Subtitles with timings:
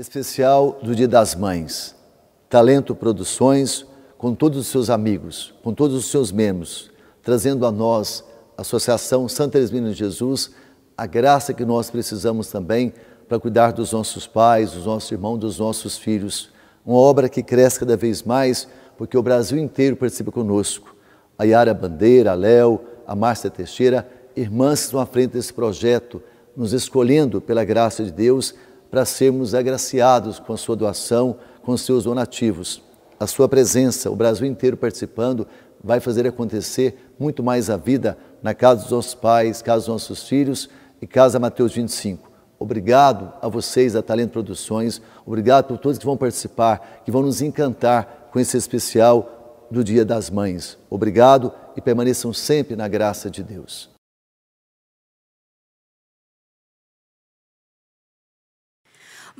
[0.00, 1.94] Especial do Dia das Mães.
[2.48, 3.84] Talento Produções,
[4.16, 6.90] com todos os seus amigos, com todos os seus membros,
[7.22, 8.24] trazendo a nós,
[8.56, 10.52] Associação Santa Teresina de Jesus,
[10.96, 12.94] a graça que nós precisamos também
[13.28, 16.48] para cuidar dos nossos pais, dos nossos irmãos, dos nossos filhos.
[16.82, 20.96] Uma obra que cresce cada vez mais, porque o Brasil inteiro participa conosco.
[21.38, 26.22] A Yara Bandeira, a Léo, a Márcia Teixeira, irmãs que estão à frente desse projeto,
[26.56, 28.54] nos escolhendo pela graça de Deus
[28.90, 32.82] para sermos agraciados com a sua doação, com os seus donativos.
[33.18, 35.46] A sua presença, o Brasil inteiro participando,
[35.82, 40.28] vai fazer acontecer muito mais a vida na casa dos nossos pais, casa dos nossos
[40.28, 40.68] filhos
[41.00, 42.30] e casa Mateus 25.
[42.58, 47.40] Obrigado a vocês da Talento Produções, obrigado por todos que vão participar, que vão nos
[47.40, 50.76] encantar com esse especial do Dia das Mães.
[50.90, 53.89] Obrigado e permaneçam sempre na graça de Deus.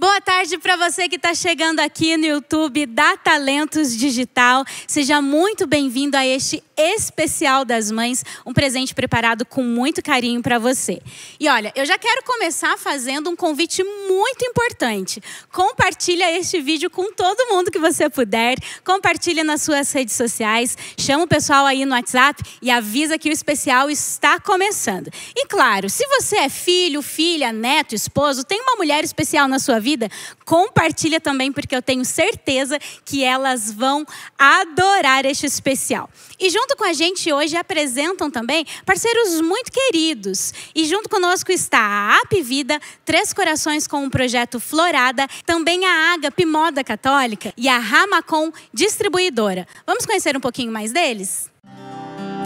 [0.01, 4.65] Boa tarde para você que está chegando aqui no YouTube da Talentos Digital.
[4.87, 10.59] Seja muito bem-vindo a este especial das mães, um presente preparado com muito carinho para
[10.59, 11.03] você.
[11.39, 15.23] E olha, eu já quero começar fazendo um convite muito importante.
[15.53, 21.25] Compartilha este vídeo com todo mundo que você puder, compartilha nas suas redes sociais, chama
[21.25, 25.11] o pessoal aí no WhatsApp e avisa que o especial está começando.
[25.37, 29.79] E claro, se você é filho, filha, neto, esposo, tem uma mulher especial na sua
[29.79, 30.09] vida, vida,
[30.45, 34.07] compartilha também, porque eu tenho certeza que elas vão
[34.39, 36.09] adorar este especial.
[36.39, 40.55] E junto com a gente hoje apresentam também parceiros muito queridos.
[40.75, 46.15] E junto conosco está a AP Vida, Três Corações com o projeto Florada, também a
[46.15, 49.67] Agape Moda Católica e a Ramacom Distribuidora.
[49.87, 51.51] Vamos conhecer um pouquinho mais deles?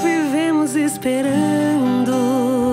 [0.03, 2.64] Vivemos esperando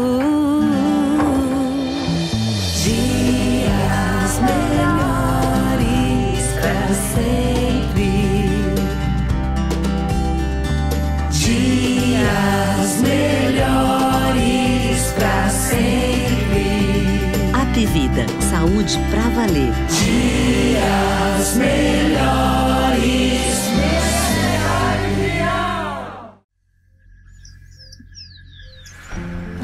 [18.61, 19.73] saúde pra valer.
[19.89, 22.21] Dias melhores.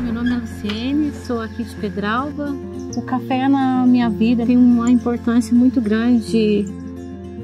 [0.02, 2.50] Meu nome é Luciene, sou aqui de Pedralba.
[2.96, 6.66] O café na minha vida tem uma importância muito grande.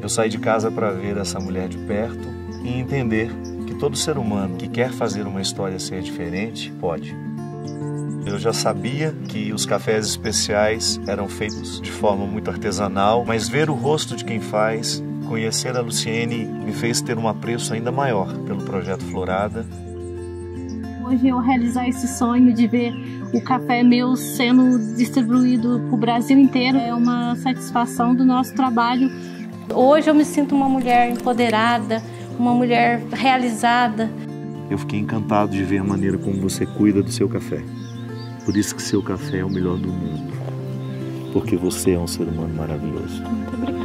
[0.02, 2.28] Eu saí de casa para ver essa mulher de perto
[2.63, 3.30] e entender
[3.68, 7.16] que todo ser humano que quer fazer uma história ser diferente pode.
[8.25, 13.69] Eu já sabia que os cafés especiais eram feitos de forma muito artesanal, mas ver
[13.69, 18.34] o rosto de quem faz, conhecer a Luciene, me fez ter um apreço ainda maior
[18.40, 19.66] pelo projeto Florada.
[21.06, 22.94] Hoje eu realizar esse sonho de ver
[23.34, 29.12] o café meu sendo distribuído para o Brasil inteiro é uma satisfação do nosso trabalho.
[29.74, 32.01] Hoje eu me sinto uma mulher empoderada,
[32.38, 34.09] uma mulher realizada.
[34.74, 37.62] Eu fiquei encantado de ver a maneira como você cuida do seu café.
[38.44, 40.34] Por isso que seu café é o melhor do mundo.
[41.32, 43.22] Porque você é um ser humano maravilhoso.
[43.22, 43.83] Muito obrigada.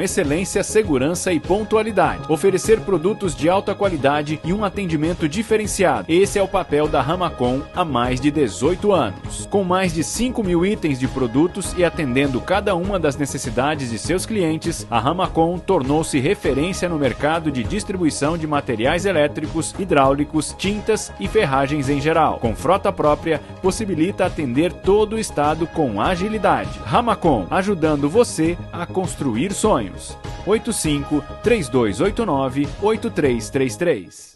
[0.00, 2.30] Excelência, segurança e pontualidade.
[2.30, 6.06] Oferecer produtos de alta qualidade e um atendimento diferenciado.
[6.08, 9.25] Esse é o papel da Ramacom há mais de 18 anos.
[9.50, 13.98] Com mais de 5 mil itens de produtos e atendendo cada uma das necessidades de
[13.98, 21.12] seus clientes, a Ramacom tornou-se referência no mercado de distribuição de materiais elétricos, hidráulicos, tintas
[21.20, 22.38] e ferragens em geral.
[22.38, 26.78] Com frota própria, possibilita atender todo o estado com agilidade.
[26.84, 30.16] Ramacom, ajudando você a construir construir sonhos.
[30.46, 34.35] 85 3289 8333.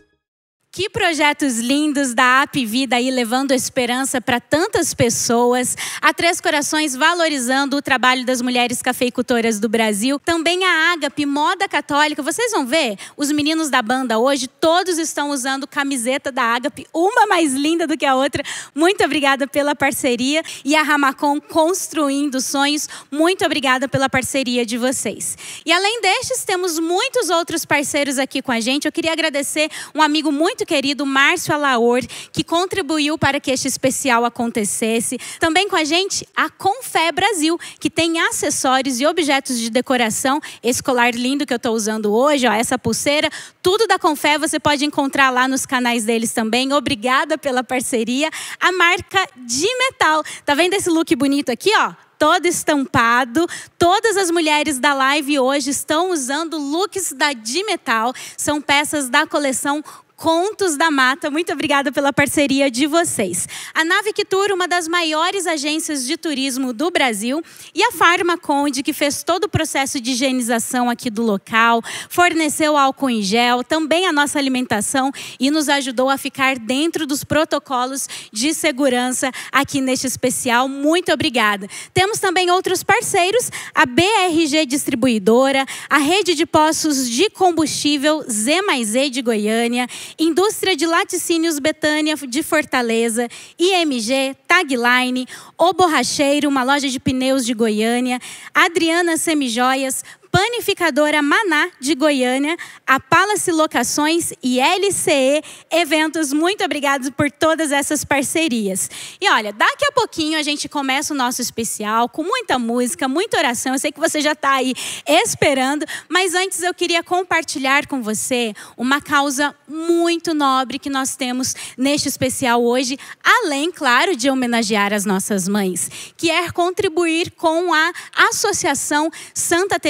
[0.73, 5.77] Que projetos lindos da App Vida aí levando esperança para tantas pessoas.
[6.01, 10.21] A Três Corações valorizando o trabalho das mulheres cafeicultoras do Brasil.
[10.25, 12.23] Também a Agape Moda Católica.
[12.23, 17.27] Vocês vão ver, os meninos da banda hoje, todos estão usando camiseta da Agape, uma
[17.27, 18.45] mais linda do que a outra.
[18.73, 20.41] Muito obrigada pela parceria.
[20.65, 22.89] E a Ramacom construindo sonhos.
[23.11, 25.37] Muito obrigada pela parceria de vocês.
[25.67, 28.85] E além destes, temos muitos outros parceiros aqui com a gente.
[28.85, 32.03] Eu queria agradecer um amigo muito muito querido Márcio Alaor,
[32.33, 35.19] que contribuiu para que este especial acontecesse.
[35.39, 40.41] Também com a gente a Confé Brasil, que tem acessórios e objetos de decoração.
[40.63, 43.31] Esse colar lindo que eu estou usando hoje, ó, essa pulseira,
[43.63, 46.73] tudo da Confé você pode encontrar lá nos canais deles também.
[46.75, 48.29] Obrigada pela parceria.
[48.61, 50.23] A marca de metal.
[50.45, 51.95] Tá vendo esse look bonito aqui, ó?
[52.21, 53.47] todo estampado.
[53.79, 58.13] Todas as mulheres da live hoje estão usando looks da Dimetal.
[58.37, 59.83] São peças da coleção
[60.21, 61.31] Contos da Mata.
[61.31, 63.49] Muito obrigada pela parceria de vocês.
[63.73, 67.43] A Naviquitur, uma das maiores agências de turismo do Brasil,
[67.75, 71.81] e a Farmaconde, que fez todo o processo de higienização aqui do local,
[72.11, 77.25] forneceu álcool em gel, também a nossa alimentação e nos ajudou a ficar dentro dos
[77.25, 80.69] protocolos de segurança aqui neste especial.
[80.69, 81.67] Muito obrigada.
[81.95, 88.95] Temos também outros parceiros, a BRG Distribuidora, a Rede de Poços de Combustível Z mais
[88.95, 93.29] E de Goiânia Indústria de Laticínios Betânia de Fortaleza,
[93.59, 95.27] IMG, Tagline,
[95.59, 98.19] O Borracheiro, uma loja de pneus de Goiânia,
[98.55, 102.57] Adriana Semijoias, Panificadora Maná de Goiânia,
[102.87, 106.33] a Palace Locações e LCE Eventos.
[106.33, 108.89] Muito obrigada por todas essas parcerias.
[109.21, 113.39] E olha, daqui a pouquinho a gente começa o nosso especial com muita música, muita
[113.39, 113.73] oração.
[113.73, 114.73] Eu sei que você já está aí
[115.07, 121.55] esperando, mas antes eu queria compartilhar com você uma causa muito nobre que nós temos
[121.77, 127.93] neste especial hoje, além, claro, de homenagear as nossas mães, que é contribuir com a
[128.29, 129.81] Associação Santa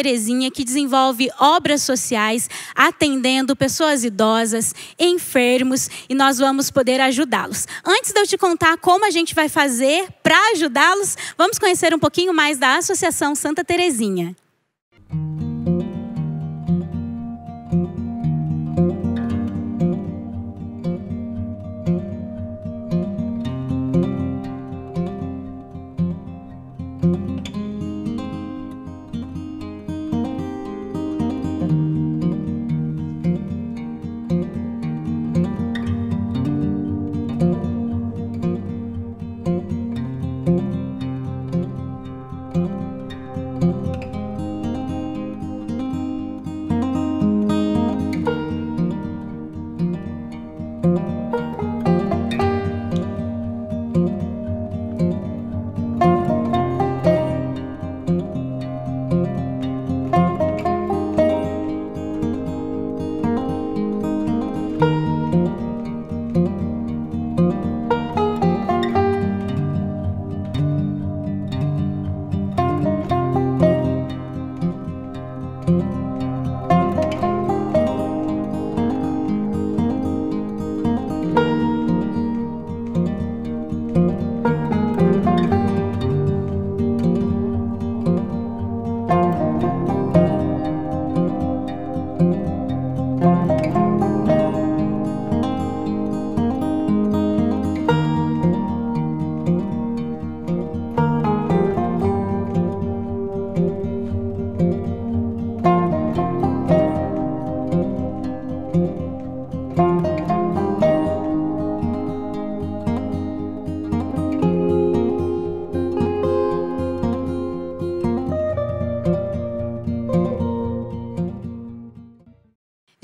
[0.51, 7.67] Que desenvolve obras sociais atendendo pessoas idosas, enfermos e nós vamos poder ajudá-los.
[7.85, 11.99] Antes de eu te contar como a gente vai fazer para ajudá-los, vamos conhecer um
[11.99, 14.37] pouquinho mais da Associação Santa Terezinha.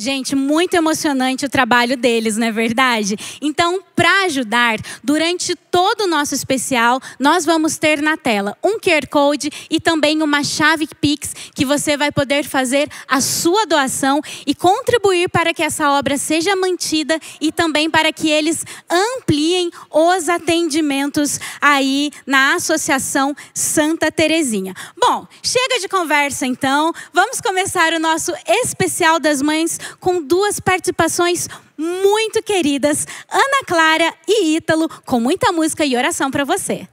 [0.06, 3.16] Gente, muito emocionante o trabalho deles, não é verdade?
[3.42, 9.08] Então, para ajudar, durante todo o nosso especial, nós vamos ter na tela um QR
[9.10, 14.54] Code e também uma chave Pix que você vai poder fazer a sua doação e
[14.54, 21.40] contribuir para que essa obra seja mantida e também para que eles ampliem os atendimentos
[21.60, 24.74] aí na Associação Santa Terezinha.
[24.96, 31.48] Bom, chega de conversa então, vamos começar o nosso especial das mães com duas participações
[31.76, 36.88] muito queridas, Ana Clara e Ítalo, com muita música e oração para você.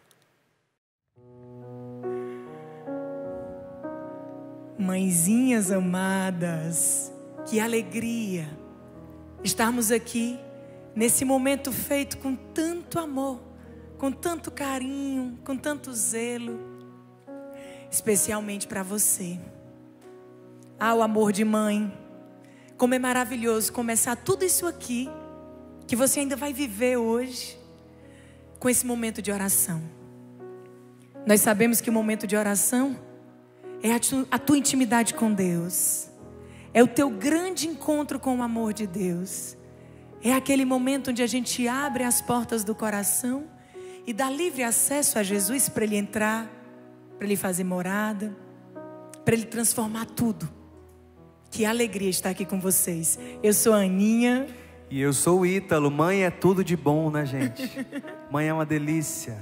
[4.77, 7.11] Mãezinhas amadas,
[7.45, 8.47] que alegria
[9.43, 10.39] estarmos aqui
[10.95, 13.39] nesse momento feito com tanto amor,
[13.97, 16.59] com tanto carinho, com tanto zelo,
[17.89, 19.39] especialmente para você.
[20.79, 22.02] Ah, o amor de mãe.
[22.77, 25.09] Como é maravilhoso começar tudo isso aqui,
[25.87, 27.57] que você ainda vai viver hoje,
[28.59, 29.81] com esse momento de oração.
[31.25, 32.97] Nós sabemos que o momento de oração
[33.81, 36.07] é a, tu, a tua intimidade com Deus,
[36.73, 39.57] é o teu grande encontro com o amor de Deus,
[40.21, 43.45] é aquele momento onde a gente abre as portas do coração
[44.07, 46.49] e dá livre acesso a Jesus para Ele entrar,
[47.17, 48.35] para Ele fazer morada,
[49.25, 50.49] para Ele transformar tudo.
[51.53, 53.19] Que alegria estar aqui com vocês.
[53.43, 54.47] Eu sou a Aninha.
[54.89, 55.91] E eu sou o Ítalo.
[55.91, 57.85] Mãe é tudo de bom, né, gente?
[58.31, 59.37] Mãe é uma delícia.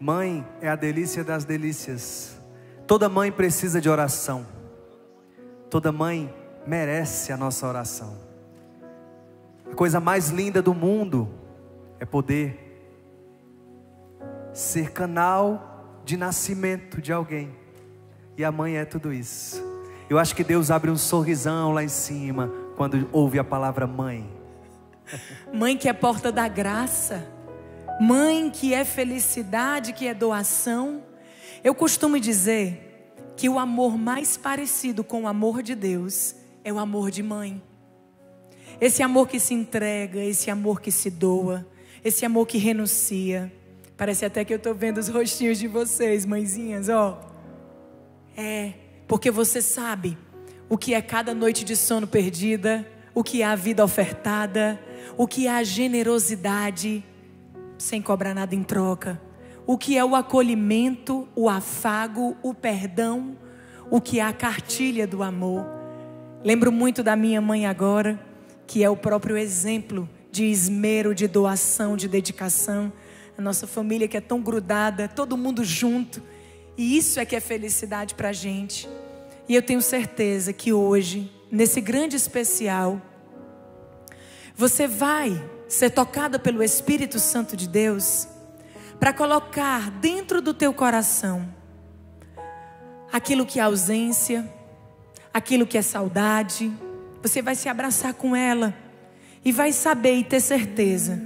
[0.00, 2.40] Mãe é a delícia das delícias.
[2.86, 4.46] Toda mãe precisa de oração.
[5.68, 6.34] Toda mãe
[6.66, 8.16] merece a nossa oração.
[9.70, 11.28] A coisa mais linda do mundo
[11.98, 12.80] é poder
[14.54, 17.54] ser canal de nascimento de alguém.
[18.38, 19.69] E a mãe é tudo isso.
[20.10, 24.28] Eu acho que Deus abre um sorrisão lá em cima quando ouve a palavra mãe.
[25.54, 27.30] Mãe que é porta da graça.
[28.00, 31.00] Mãe que é felicidade, que é doação.
[31.62, 36.80] Eu costumo dizer que o amor mais parecido com o amor de Deus é o
[36.80, 37.62] amor de mãe.
[38.80, 41.64] Esse amor que se entrega, esse amor que se doa,
[42.04, 43.52] esse amor que renuncia.
[43.96, 47.20] Parece até que eu estou vendo os rostinhos de vocês, mãezinhas, ó.
[48.36, 48.72] É,
[49.10, 50.16] porque você sabe
[50.68, 54.80] o que é cada noite de sono perdida, o que é a vida ofertada,
[55.16, 57.04] o que é a generosidade
[57.76, 59.20] sem cobrar nada em troca,
[59.66, 63.36] o que é o acolhimento, o afago, o perdão,
[63.90, 65.66] o que é a cartilha do amor.
[66.44, 68.16] Lembro muito da minha mãe agora,
[68.64, 72.92] que é o próprio exemplo de esmero, de doação, de dedicação.
[73.36, 76.22] A nossa família que é tão grudada, todo mundo junto.
[76.76, 78.88] E isso é que é felicidade para a gente.
[79.48, 83.00] E eu tenho certeza que hoje, nesse grande especial,
[84.54, 88.28] você vai ser tocada pelo Espírito Santo de Deus
[88.98, 91.48] para colocar dentro do teu coração
[93.12, 94.48] aquilo que é ausência,
[95.32, 96.70] aquilo que é saudade.
[97.22, 98.74] Você vai se abraçar com ela
[99.44, 101.20] e vai saber e ter certeza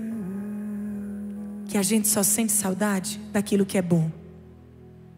[1.67, 4.11] que a gente só sente saudade daquilo que é bom,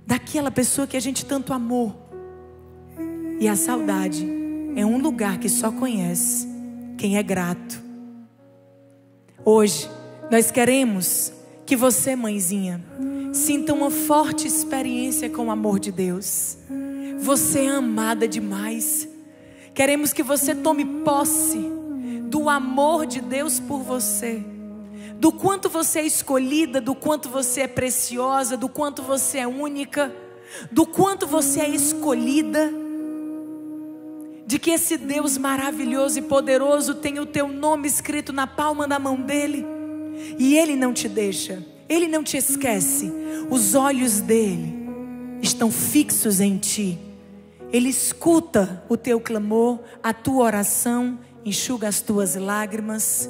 [0.06, 2.06] daquela pessoa que a gente tanto amou
[3.40, 4.26] e a saudade
[4.76, 6.48] é um lugar que só conhece
[6.96, 7.82] quem é grato.
[9.44, 9.90] Hoje,
[10.30, 11.32] nós queremos
[11.66, 12.82] que você, mãezinha,
[13.32, 16.56] sinta uma forte experiência com o amor de Deus.
[17.20, 19.08] Você é amada demais.
[19.74, 21.58] Queremos que você tome posse
[22.30, 24.42] do amor de Deus por você.
[25.18, 30.14] Do quanto você é escolhida, do quanto você é preciosa, do quanto você é única,
[30.70, 32.72] do quanto você é escolhida
[34.46, 38.98] de que esse Deus maravilhoso e poderoso tem o teu nome escrito na palma da
[38.98, 39.66] mão dele
[40.38, 43.12] e ele não te deixa, ele não te esquece.
[43.50, 44.72] Os olhos dele
[45.42, 46.98] estão fixos em ti.
[47.72, 53.28] Ele escuta o teu clamor, a tua oração, enxuga as tuas lágrimas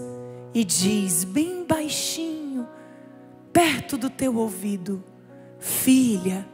[0.56, 2.66] e diz bem baixinho,
[3.52, 5.04] perto do teu ouvido:
[5.60, 6.48] Filha,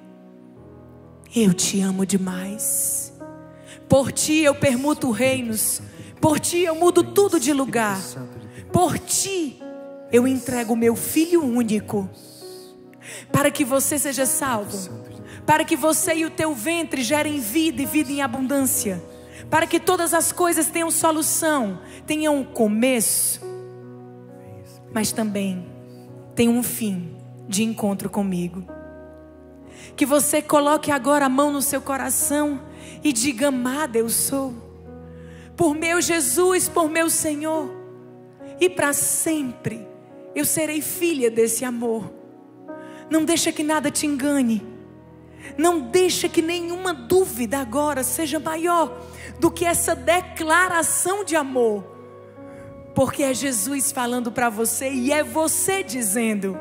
[1.32, 3.12] eu te amo demais.
[3.88, 5.80] Por ti eu permuto reinos.
[6.20, 8.00] Por ti eu mudo tudo de lugar.
[8.72, 9.62] Por ti
[10.10, 12.10] eu entrego meu filho único.
[13.30, 15.00] Para que você seja salvo.
[15.46, 19.00] Para que você e o teu ventre gerem vida e vida em abundância.
[19.48, 23.51] Para que todas as coisas tenham solução, tenham um começo,
[24.92, 25.66] mas também
[26.34, 27.16] tenham um fim
[27.48, 28.64] de encontro comigo.
[29.96, 32.60] Que você coloque agora a mão no seu coração
[33.02, 34.54] e diga: Amada eu sou,
[35.56, 37.70] por meu Jesus, por meu Senhor,
[38.60, 39.86] e para sempre
[40.34, 42.12] eu serei filha desse amor.
[43.10, 44.72] Não deixa que nada te engane.
[45.58, 48.96] Não deixa que nenhuma dúvida agora seja maior
[49.38, 51.91] do que essa declaração de amor.
[52.94, 56.58] Porque é Jesus falando para você e é você dizendo: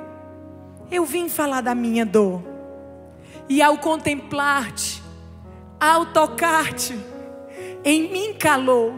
[0.89, 2.41] Eu vim falar da minha dor.
[3.50, 5.03] E ao contemplar-te,
[5.79, 6.97] ao tocar-te,
[7.83, 8.93] em mim calou,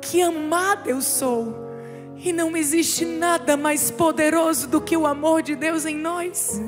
[0.00, 1.64] que amada eu sou.
[2.16, 6.60] E não existe nada mais poderoso do que o amor de Deus em nós,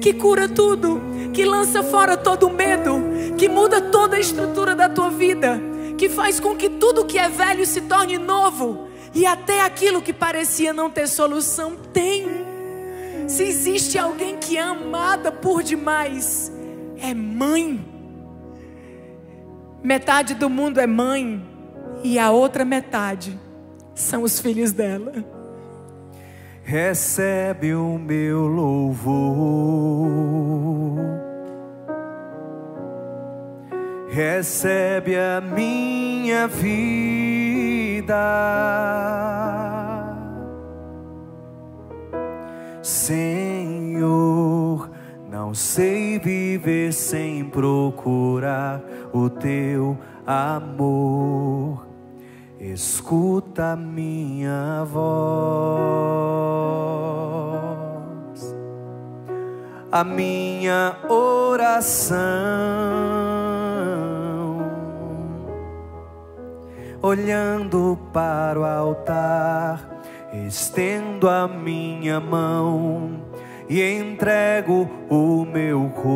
[0.00, 1.00] que cura tudo,
[1.32, 3.00] que lança fora todo medo,
[3.36, 5.60] que muda toda a estrutura da tua vida,
[5.96, 8.91] que faz com que tudo que é velho se torne novo.
[9.14, 12.26] E até aquilo que parecia não ter solução tem.
[13.28, 16.50] Se existe alguém que é amada por demais,
[16.98, 17.84] é mãe.
[19.82, 21.44] Metade do mundo é mãe
[22.02, 23.38] e a outra metade
[23.94, 25.12] são os filhos dela.
[26.64, 29.02] Recebe o meu louvor,
[34.08, 37.41] recebe a minha vida.
[42.82, 44.90] Senhor,
[45.30, 48.82] não sei viver sem procurar
[49.12, 51.86] o teu amor.
[52.58, 55.02] Escuta minha voz,
[59.90, 62.18] a minha oração,
[67.02, 69.80] olhando para o altar,
[70.32, 73.20] estendo a minha mão
[73.68, 76.12] e entrego o meu coração.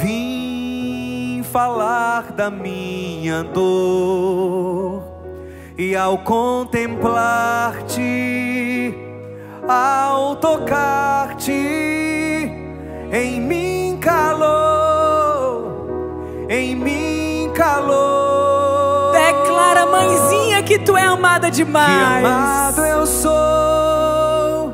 [0.00, 5.04] Vim falar da minha dor
[5.78, 8.92] e ao contemplar-te,
[9.68, 12.65] ao tocar-te,
[13.12, 15.86] em mim calou,
[16.48, 19.12] em mim calou.
[19.12, 22.20] Declara, mãezinha, que tu é amada demais.
[22.20, 24.72] Que amado eu sou,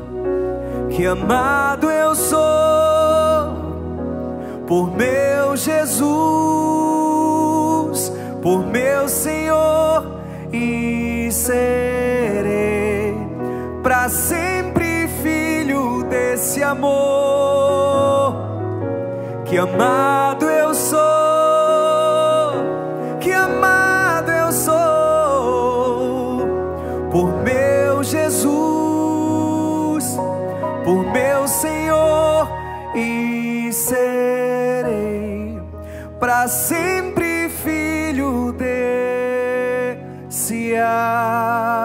[0.89, 2.63] que amado eu sou
[4.67, 6.11] por meu Jesus,
[8.41, 10.19] por meu Senhor,
[10.51, 13.15] e serei
[13.83, 14.72] para sempre
[16.13, 18.35] desse amor.
[19.45, 20.99] Que amado eu sou,
[23.19, 24.73] que amado eu sou,
[27.11, 28.53] por meu Jesus,
[30.83, 32.47] por meu Senhor,
[32.95, 35.59] e serei
[36.19, 41.82] para sempre filho desse amor.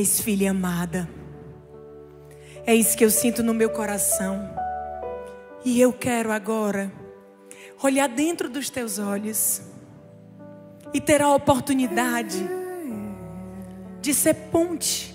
[0.00, 1.06] És filha amada.
[2.64, 4.48] É isso que eu sinto no meu coração.
[5.62, 6.90] E eu quero agora
[7.82, 9.60] olhar dentro dos teus olhos
[10.94, 12.48] e ter a oportunidade
[14.00, 15.14] de ser ponte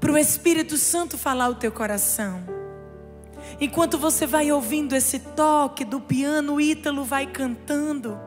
[0.00, 2.42] para o Espírito Santo falar o teu coração.
[3.60, 8.18] Enquanto você vai ouvindo esse toque do piano, o Ítalo vai cantando.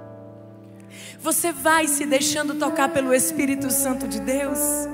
[1.20, 4.88] Você vai se deixando tocar pelo Espírito Santo de Deus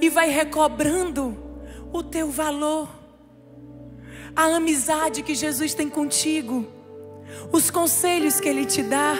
[0.00, 1.36] e vai recobrando
[1.92, 2.88] o teu valor,
[4.34, 6.66] a amizade que Jesus tem contigo,
[7.52, 9.16] os conselhos que Ele te dá.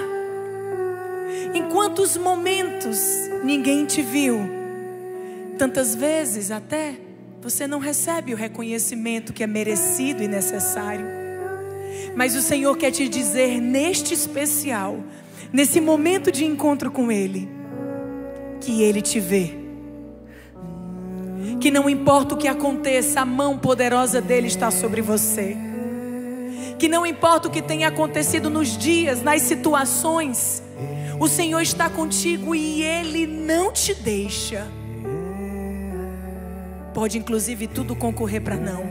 [1.54, 2.98] Em quantos momentos
[3.42, 4.38] ninguém te viu,
[5.58, 6.96] tantas vezes até
[7.40, 11.06] você não recebe o reconhecimento que é merecido e necessário.
[12.14, 15.02] Mas o Senhor quer te dizer neste especial,
[15.52, 17.48] nesse momento de encontro com Ele,
[18.60, 19.65] que Ele te vê
[21.60, 25.56] que não importa o que aconteça, a mão poderosa dele está sobre você.
[26.78, 30.62] Que não importa o que tenha acontecido nos dias, nas situações,
[31.18, 34.66] o Senhor está contigo e ele não te deixa.
[36.92, 38.84] Pode inclusive tudo concorrer para não,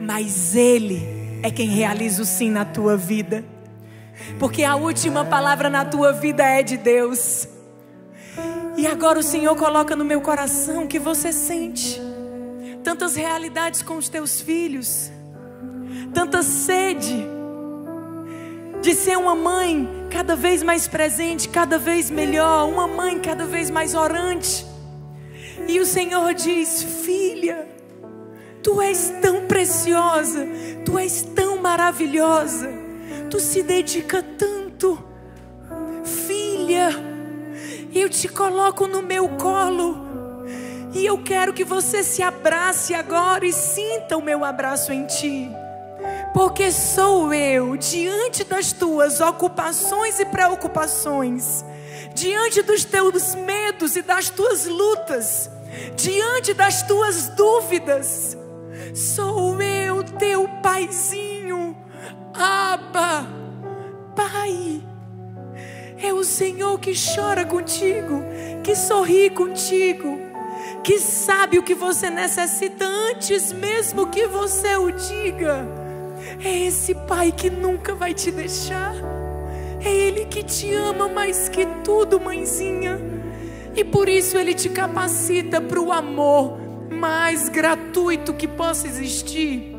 [0.00, 1.02] mas ele
[1.42, 3.44] é quem realiza o sim na tua vida.
[4.38, 7.46] Porque a última palavra na tua vida é de Deus.
[8.76, 11.98] E agora o Senhor coloca no meu coração que você sente
[12.84, 15.10] tantas realidades com os teus filhos,
[16.12, 17.26] tanta sede
[18.82, 23.70] de ser uma mãe cada vez mais presente, cada vez melhor, uma mãe cada vez
[23.70, 24.66] mais orante.
[25.66, 27.66] E o Senhor diz: Filha,
[28.62, 30.46] tu és tão preciosa,
[30.84, 32.68] tu és tão maravilhosa,
[33.30, 35.02] tu se dedica tanto,
[36.04, 37.15] filha
[38.00, 40.06] eu te coloco no meu colo.
[40.92, 45.50] E eu quero que você se abrace agora e sinta o meu abraço em ti.
[46.32, 51.64] Porque sou eu, diante das tuas ocupações e preocupações,
[52.14, 55.50] diante dos teus medos e das tuas lutas,
[55.96, 58.36] diante das tuas dúvidas,
[58.94, 61.76] sou eu, teu paizinho,
[62.34, 63.26] Abba,
[64.14, 64.82] Pai.
[65.98, 68.22] É o Senhor que chora contigo,
[68.62, 70.18] que sorri contigo,
[70.84, 75.66] que sabe o que você necessita antes mesmo que você o diga.
[76.44, 78.94] É esse Pai que nunca vai te deixar.
[79.82, 83.00] É Ele que te ama mais que tudo, mãezinha.
[83.74, 86.58] E por isso Ele te capacita para o amor
[86.90, 89.76] mais gratuito que possa existir.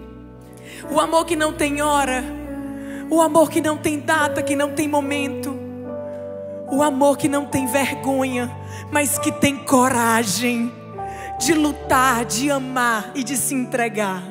[0.92, 2.24] O amor que não tem hora,
[3.10, 5.57] o amor que não tem data, que não tem momento.
[6.70, 8.52] O amor que não tem vergonha,
[8.92, 10.72] mas que tem coragem
[11.40, 14.24] de lutar, de amar e de se entregar.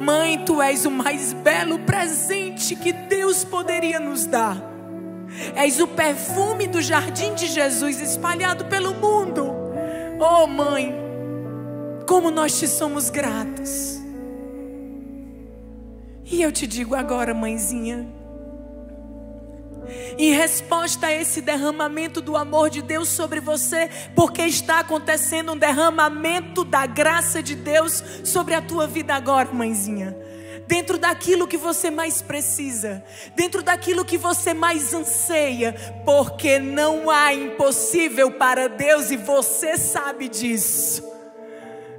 [0.00, 4.56] Mãe, tu és o mais belo presente que Deus poderia nos dar.
[5.54, 9.46] És o perfume do jardim de Jesus espalhado pelo mundo.
[10.18, 10.94] Oh, mãe,
[12.06, 14.00] como nós te somos gratos.
[16.24, 18.06] E eu te digo agora, mãezinha,
[20.18, 25.56] em resposta a esse derramamento do amor de Deus sobre você, porque está acontecendo um
[25.56, 30.16] derramamento da graça de Deus sobre a tua vida agora, mãezinha.
[30.66, 33.02] Dentro daquilo que você mais precisa,
[33.34, 35.74] dentro daquilo que você mais anseia,
[36.04, 41.02] porque não há impossível para Deus e você sabe disso.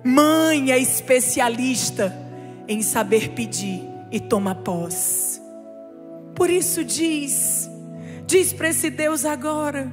[0.03, 2.17] Mãe é especialista
[2.67, 5.41] em saber pedir e toma posse.
[6.35, 7.69] Por isso diz,
[8.31, 9.91] diz para esse Deus agora: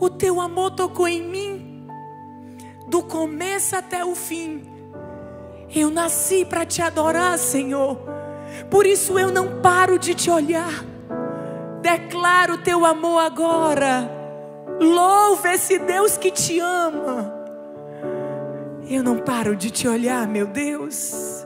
[0.00, 1.86] o teu amor tocou em mim,
[2.88, 4.64] do começo até o fim.
[5.72, 7.98] Eu nasci para te adorar, Senhor.
[8.68, 10.84] Por isso eu não paro de te olhar.
[11.80, 14.10] Declaro o teu amor agora.
[14.80, 17.32] Louve esse Deus que te ama.
[18.88, 21.44] Eu não paro de te olhar, meu Deus.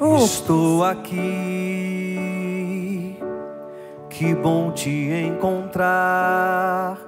[0.00, 0.24] Oh.
[0.24, 2.18] Estou aqui,
[4.12, 6.98] que bom te encontrar.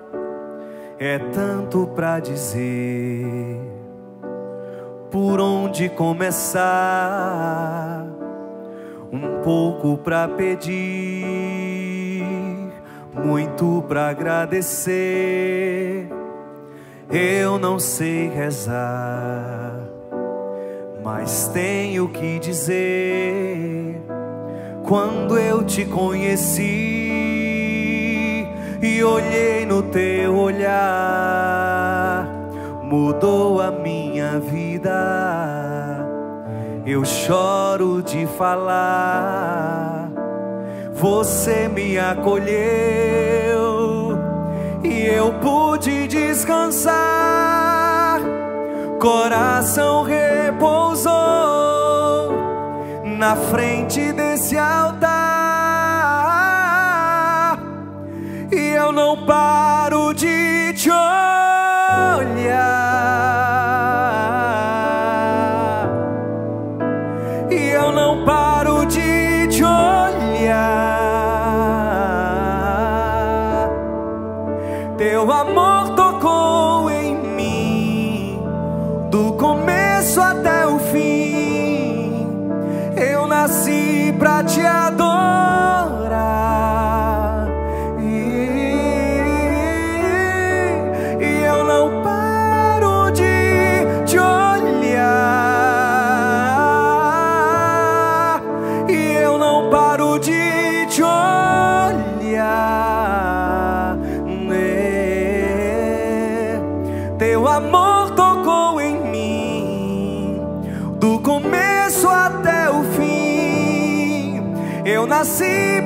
[0.98, 3.60] É tanto para dizer,
[5.10, 8.06] por onde começar?
[9.12, 12.24] Um pouco para pedir,
[13.12, 16.08] muito para agradecer.
[17.10, 19.84] Eu não sei rezar
[21.04, 23.83] mas tenho que dizer:
[24.84, 26.62] quando eu te conheci
[28.82, 32.28] e olhei no teu olhar,
[32.82, 36.06] mudou a minha vida.
[36.84, 40.10] Eu choro de falar,
[40.92, 42.52] você me acolheu
[44.84, 47.14] e eu pude descansar
[49.00, 51.63] coração repousou
[53.18, 55.14] na frente desse altar.
[58.52, 61.53] E eu não paro de te olhar
[84.24, 85.13] pra te adorar.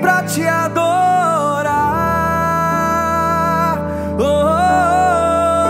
[0.00, 1.74] Pra te adorar.
[4.18, 5.68] Oh, oh,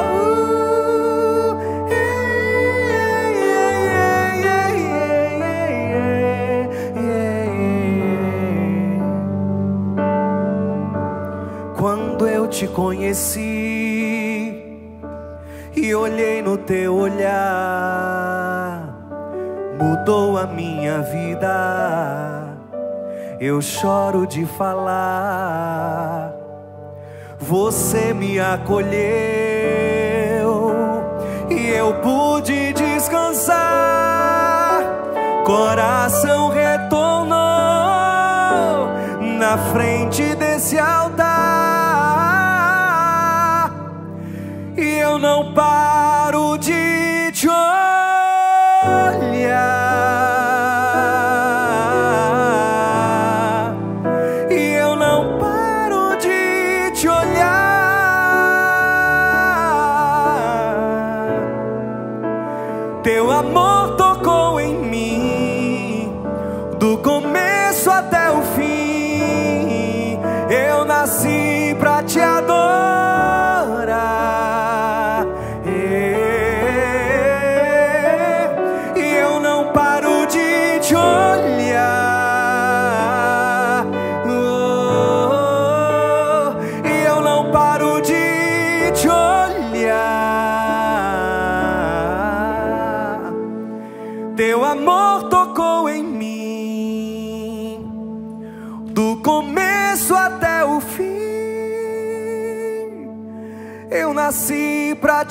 [1.91, 3.49] yeah, yeah.
[11.79, 13.41] Quando eu te conheci
[15.77, 18.83] e olhei no teu olhar,
[19.79, 22.38] mudou a minha vida.
[23.41, 26.35] Eu choro de falar,
[27.39, 28.99] você me acolheu
[31.49, 33.59] e eu pude descansar.
[35.47, 37.37] Coração retornou
[39.39, 40.35] na frente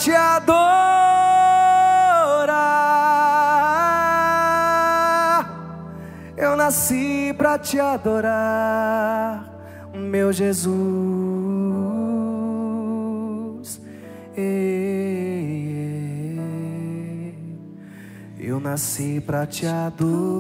[0.08, 0.64] te adorar.
[6.38, 9.44] Eu nasci pra te adorar,
[9.94, 10.88] meu Jesus.
[18.40, 20.38] Eu nasci pra te adorar.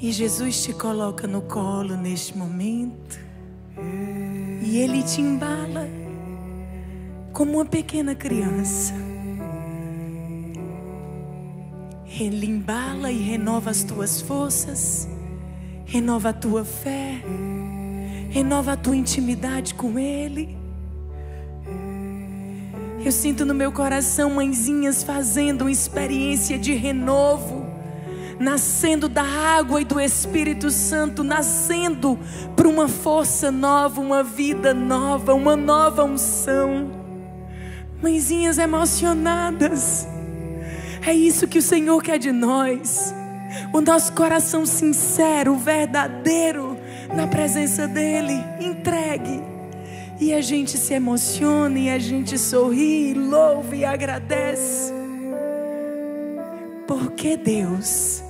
[0.00, 2.85] E Jesus te coloca no colo neste momento.
[4.76, 5.88] E Ele te embala
[7.32, 8.92] como uma pequena criança.
[12.20, 15.08] Ele embala e renova as tuas forças,
[15.86, 17.22] renova a tua fé,
[18.28, 20.54] renova a tua intimidade com Ele.
[23.02, 27.65] Eu sinto no meu coração mãezinhas fazendo uma experiência de renovo
[28.38, 32.18] nascendo da água e do Espírito Santo, nascendo
[32.54, 36.90] para uma força nova, uma vida nova, uma nova unção.
[38.02, 40.06] Mãezinhas emocionadas,
[41.06, 43.14] é isso que o Senhor quer de nós.
[43.72, 46.76] O nosso coração sincero, verdadeiro,
[47.14, 49.42] na presença dEle, entregue.
[50.20, 54.92] E a gente se emociona, e a gente sorri, louva e agradece.
[56.86, 58.25] Porque Deus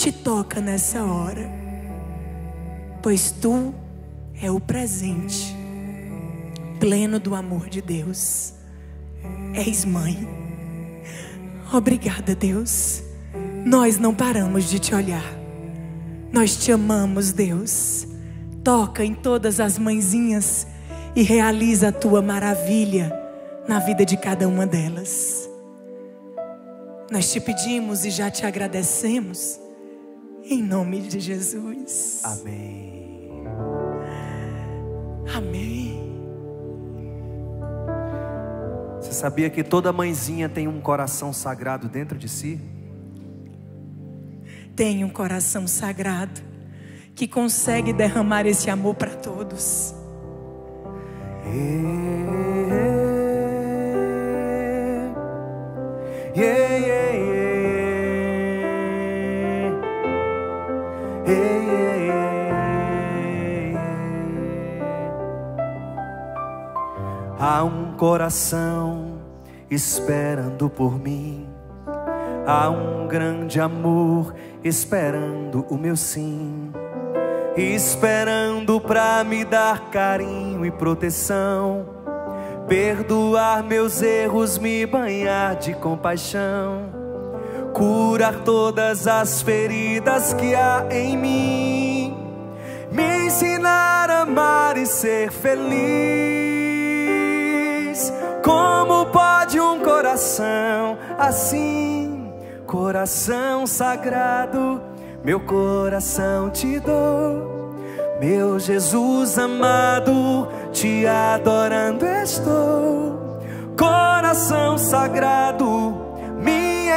[0.00, 1.46] te toca nessa hora,
[3.02, 3.74] pois tu
[4.40, 5.54] é o presente
[6.78, 8.54] pleno do amor de Deus.
[9.52, 10.26] És mãe.
[11.70, 13.02] Obrigada, Deus.
[13.66, 15.34] Nós não paramos de te olhar.
[16.32, 18.06] Nós te amamos, Deus.
[18.64, 20.66] Toca em todas as mãezinhas
[21.14, 23.12] e realiza a tua maravilha
[23.68, 25.46] na vida de cada uma delas.
[27.10, 29.60] Nós te pedimos e já te agradecemos.
[30.44, 32.22] Em nome de Jesus.
[32.24, 33.44] Amém.
[35.34, 36.00] Amém.
[39.00, 42.60] Você sabia que toda mãezinha tem um coração sagrado dentro de si?
[44.74, 46.40] Tem um coração sagrado
[47.14, 49.94] que consegue derramar esse amor para todos.
[56.34, 57.29] Yeah, yeah, yeah.
[61.30, 62.50] Yeah, yeah, yeah.
[67.38, 69.20] Há um coração
[69.70, 71.48] esperando por mim.
[72.44, 76.72] Há um grande amor esperando o meu sim.
[77.56, 81.86] Esperando pra me dar carinho e proteção.
[82.66, 86.89] Perdoar meus erros, me banhar de compaixão.
[87.72, 92.16] Curar todas as feridas que há em mim.
[92.90, 95.70] Me ensinar a amar e ser feliz.
[98.42, 102.32] Como pode um coração assim,
[102.66, 104.80] coração sagrado,
[105.22, 107.60] meu coração te dou.
[108.20, 113.38] Meu Jesus amado, te adorando estou.
[113.78, 115.89] Coração sagrado,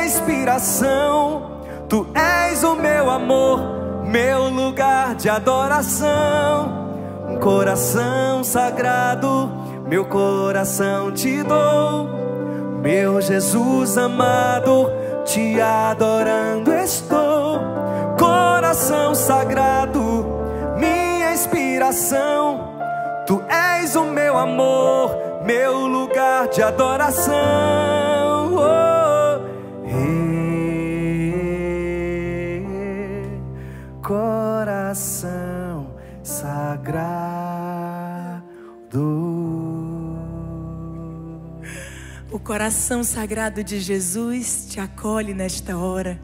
[0.06, 1.52] inspiração.
[1.88, 3.60] Tu és o meu amor,
[4.06, 6.84] meu lugar de adoração.
[7.30, 9.52] Um coração sagrado,
[9.88, 12.10] meu coração te dou.
[12.82, 14.92] Meu Jesus amado,
[15.24, 17.60] te adorando estou.
[18.20, 20.26] Coração sagrado,
[20.78, 22.74] minha inspiração.
[23.26, 28.03] Tu és o meu amor, meu lugar de adoração.
[42.44, 46.22] Coração sagrado de Jesus te acolhe nesta hora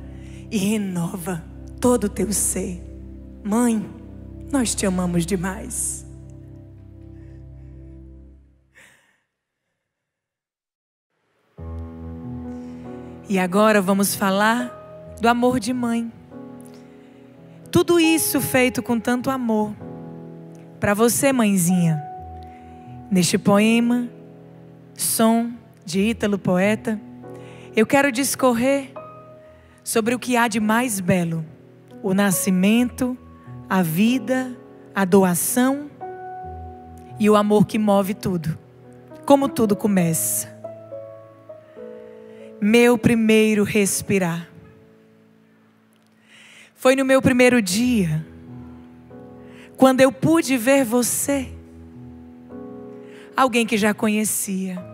[0.52, 1.44] e renova
[1.80, 2.84] todo o teu ser.
[3.42, 3.90] Mãe,
[4.52, 6.06] nós te amamos demais.
[13.30, 16.12] E agora vamos falar do amor de mãe.
[17.72, 19.74] Tudo isso feito com tanto amor.
[20.80, 22.04] Para você, mãezinha.
[23.12, 24.10] Neste poema,
[24.96, 25.59] som
[25.90, 27.02] de Ítalo Poeta,
[27.76, 28.92] eu quero discorrer
[29.84, 31.44] sobre o que há de mais belo:
[32.04, 33.18] o nascimento,
[33.68, 34.56] a vida,
[34.94, 35.90] a doação
[37.20, 38.56] e o amor que move tudo.
[39.26, 40.56] Como tudo começa.
[42.62, 44.48] Meu primeiro respirar.
[46.76, 48.24] Foi no meu primeiro dia,
[49.76, 51.52] quando eu pude ver você,
[53.36, 54.89] alguém que já conhecia.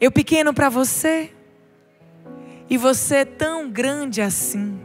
[0.00, 1.30] Eu pequeno para você
[2.70, 4.78] e você tão grande assim.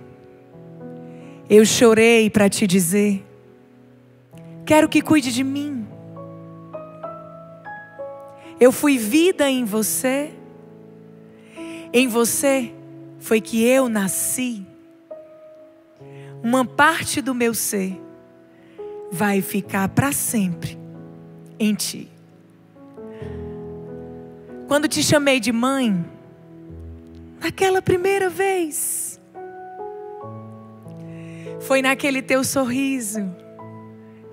[1.50, 3.24] Eu chorei para te dizer:
[4.66, 5.88] quero que cuide de mim.
[8.60, 10.34] Eu fui vida em você,
[11.92, 12.74] em você
[13.20, 14.66] foi que eu nasci.
[16.42, 18.02] Uma parte do meu ser
[19.12, 20.78] vai ficar para sempre
[21.60, 22.13] em ti.
[24.74, 26.04] Quando te chamei de mãe,
[27.40, 29.22] naquela primeira vez,
[31.60, 33.20] foi naquele teu sorriso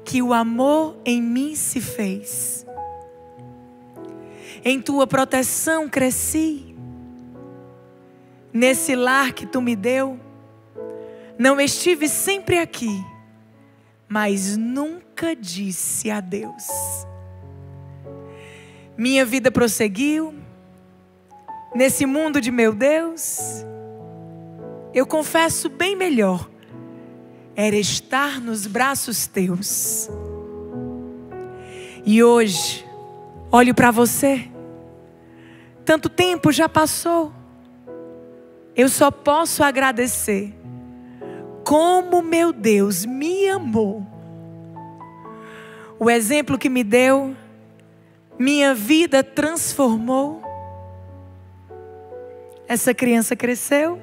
[0.02, 2.64] que o amor em mim se fez.
[4.64, 6.74] Em tua proteção cresci.
[8.50, 10.18] Nesse lar que tu me deu,
[11.38, 13.04] não estive sempre aqui,
[14.08, 17.09] mas nunca disse adeus.
[19.00, 20.34] Minha vida prosseguiu
[21.74, 23.64] nesse mundo de meu Deus.
[24.92, 26.50] Eu confesso bem melhor
[27.56, 30.10] era estar nos braços teus.
[32.04, 32.86] E hoje,
[33.50, 34.46] olho para você,
[35.82, 37.32] tanto tempo já passou,
[38.76, 40.54] eu só posso agradecer
[41.64, 44.06] como meu Deus me amou.
[45.98, 47.34] O exemplo que me deu,
[48.40, 50.40] minha vida transformou.
[52.66, 54.00] Essa criança cresceu,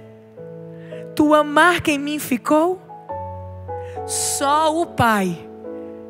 [1.16, 2.80] tua marca em mim ficou.
[4.06, 5.50] Só o Pai,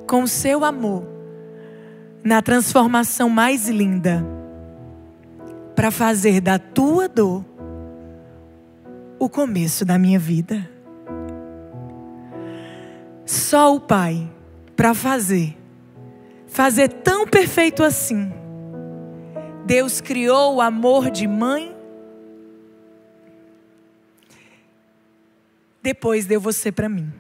[0.06, 1.08] com seu amor,
[2.22, 4.22] na transformação mais linda,
[5.74, 7.46] para fazer da tua dor
[9.18, 10.70] o começo da minha vida.
[13.26, 14.30] Só o Pai
[14.76, 15.58] para fazer,
[16.58, 18.34] fazer tão perfeito assim.
[19.64, 21.78] Deus criou o amor de mãe.
[25.84, 27.14] Depois deu você para mim.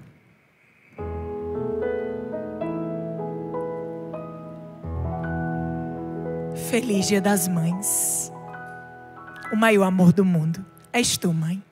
[6.68, 8.32] Feliz Dia das Mães.
[9.54, 10.66] O maior amor do mundo.
[10.92, 11.64] És tu, mãe.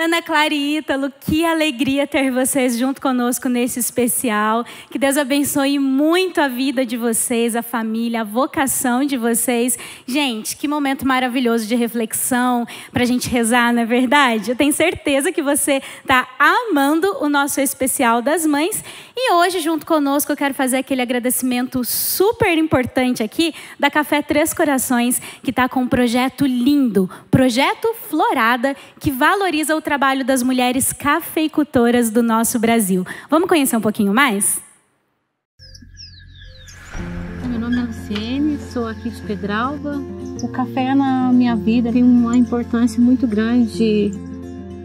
[0.00, 4.64] Ana Clara e Ítalo, que alegria ter vocês junto conosco nesse especial.
[4.92, 9.76] Que Deus abençoe muito a vida de vocês, a família, a vocação de vocês.
[10.06, 14.52] Gente, que momento maravilhoso de reflexão para a gente rezar, não é verdade?
[14.52, 18.84] Eu tenho certeza que você está amando o nosso especial das mães.
[19.16, 24.54] E hoje, junto conosco, eu quero fazer aquele agradecimento super importante aqui da Café Três
[24.54, 30.92] Corações, que está com um projeto lindo, projeto Florada, que valoriza o trabalho das mulheres
[30.92, 33.06] cafeicultoras do nosso Brasil.
[33.30, 34.60] Vamos conhecer um pouquinho mais?
[37.42, 39.96] Meu nome é Luciene, sou aqui de Pedralva.
[40.42, 44.10] O café na minha vida tem uma importância muito grande.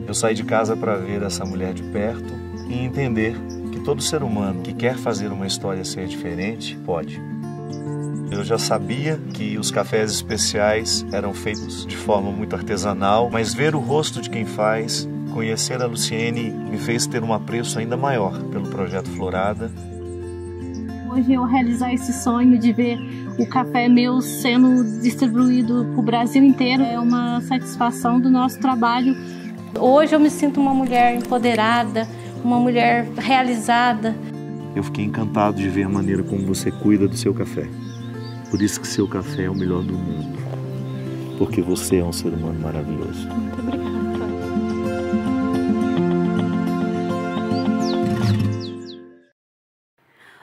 [0.07, 2.33] Eu saí de casa para ver essa mulher de perto
[2.69, 3.35] e entender
[3.73, 7.21] que todo ser humano que quer fazer uma história ser diferente pode.
[8.31, 13.75] Eu já sabia que os cafés especiais eram feitos de forma muito artesanal, mas ver
[13.75, 18.37] o rosto de quem faz, conhecer a Luciene, me fez ter um apreço ainda maior
[18.45, 19.71] pelo projeto Florada.
[21.11, 22.97] Hoje eu realizar esse sonho de ver
[23.37, 29.15] o café meu sendo distribuído para o Brasil inteiro é uma satisfação do nosso trabalho.
[29.79, 32.07] Hoje eu me sinto uma mulher empoderada,
[32.43, 34.15] uma mulher realizada.
[34.75, 37.67] Eu fiquei encantado de ver a maneira como você cuida do seu café.
[38.53, 40.37] Por isso que seu café é o melhor do mundo.
[41.39, 43.27] Porque você é um ser humano maravilhoso.
[43.27, 44.03] Muito obrigada.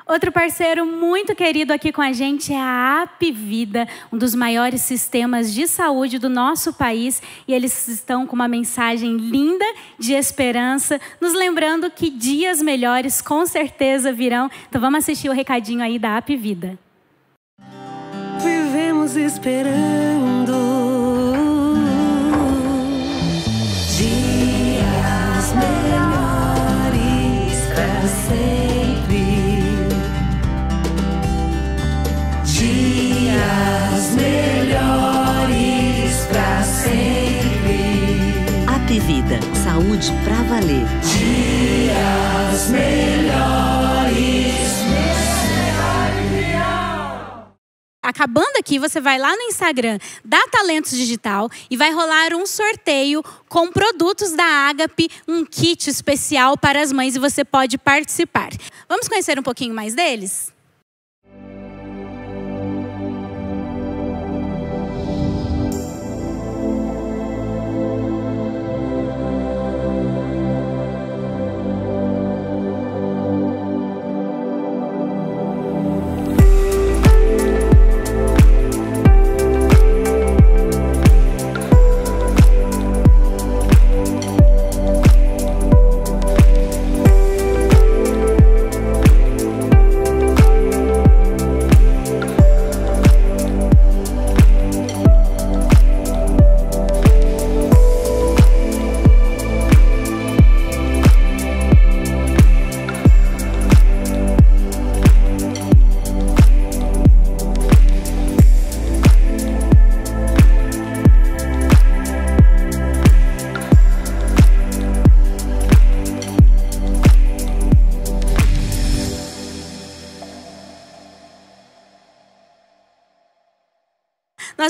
[0.09, 5.55] Outro parceiro muito querido aqui com a gente é a Apvida, um dos maiores sistemas
[5.55, 9.65] de saúde do nosso país, e eles estão com uma mensagem linda
[10.01, 14.51] de esperança, nos lembrando que dias melhores com certeza virão.
[14.69, 16.77] Então vamos assistir o recadinho aí da Apvida.
[19.17, 20.90] Esperando
[48.21, 53.23] Acabando aqui, você vai lá no Instagram da Talentos Digital e vai rolar um sorteio
[53.49, 58.51] com produtos da Agape, um kit especial para as mães e você pode participar.
[58.87, 60.53] Vamos conhecer um pouquinho mais deles?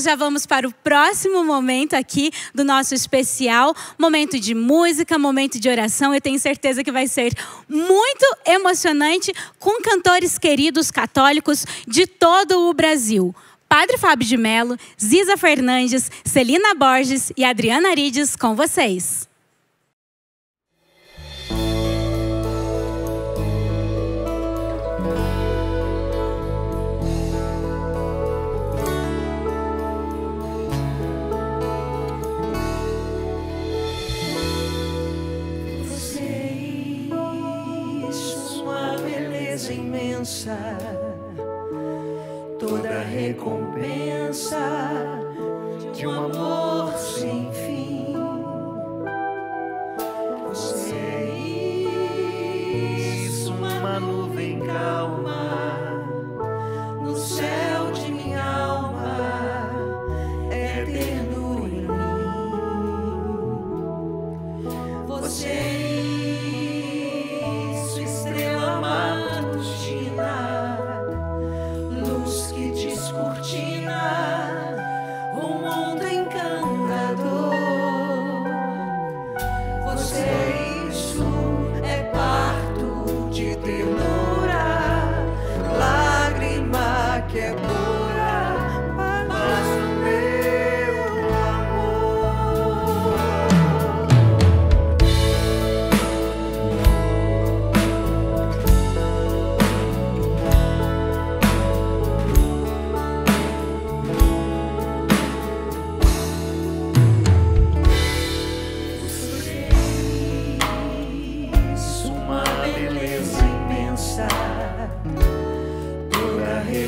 [0.01, 5.61] Nós já vamos para o próximo momento aqui do nosso especial, momento de música, momento
[5.61, 6.15] de oração.
[6.15, 7.35] Eu tenho certeza que vai ser
[7.69, 13.35] muito emocionante com cantores queridos católicos de todo o Brasil.
[13.69, 19.30] Padre Fábio de Mello, Ziza Fernandes, Celina Borges e Adriana Arides com vocês.
[40.01, 40.57] Imensa,
[42.59, 44.59] toda recompensa
[45.93, 48.15] de um amor sem fim.
[50.49, 51.25] Você é
[53.27, 55.20] isso, uma nuvem calma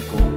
[0.09, 0.32] cool.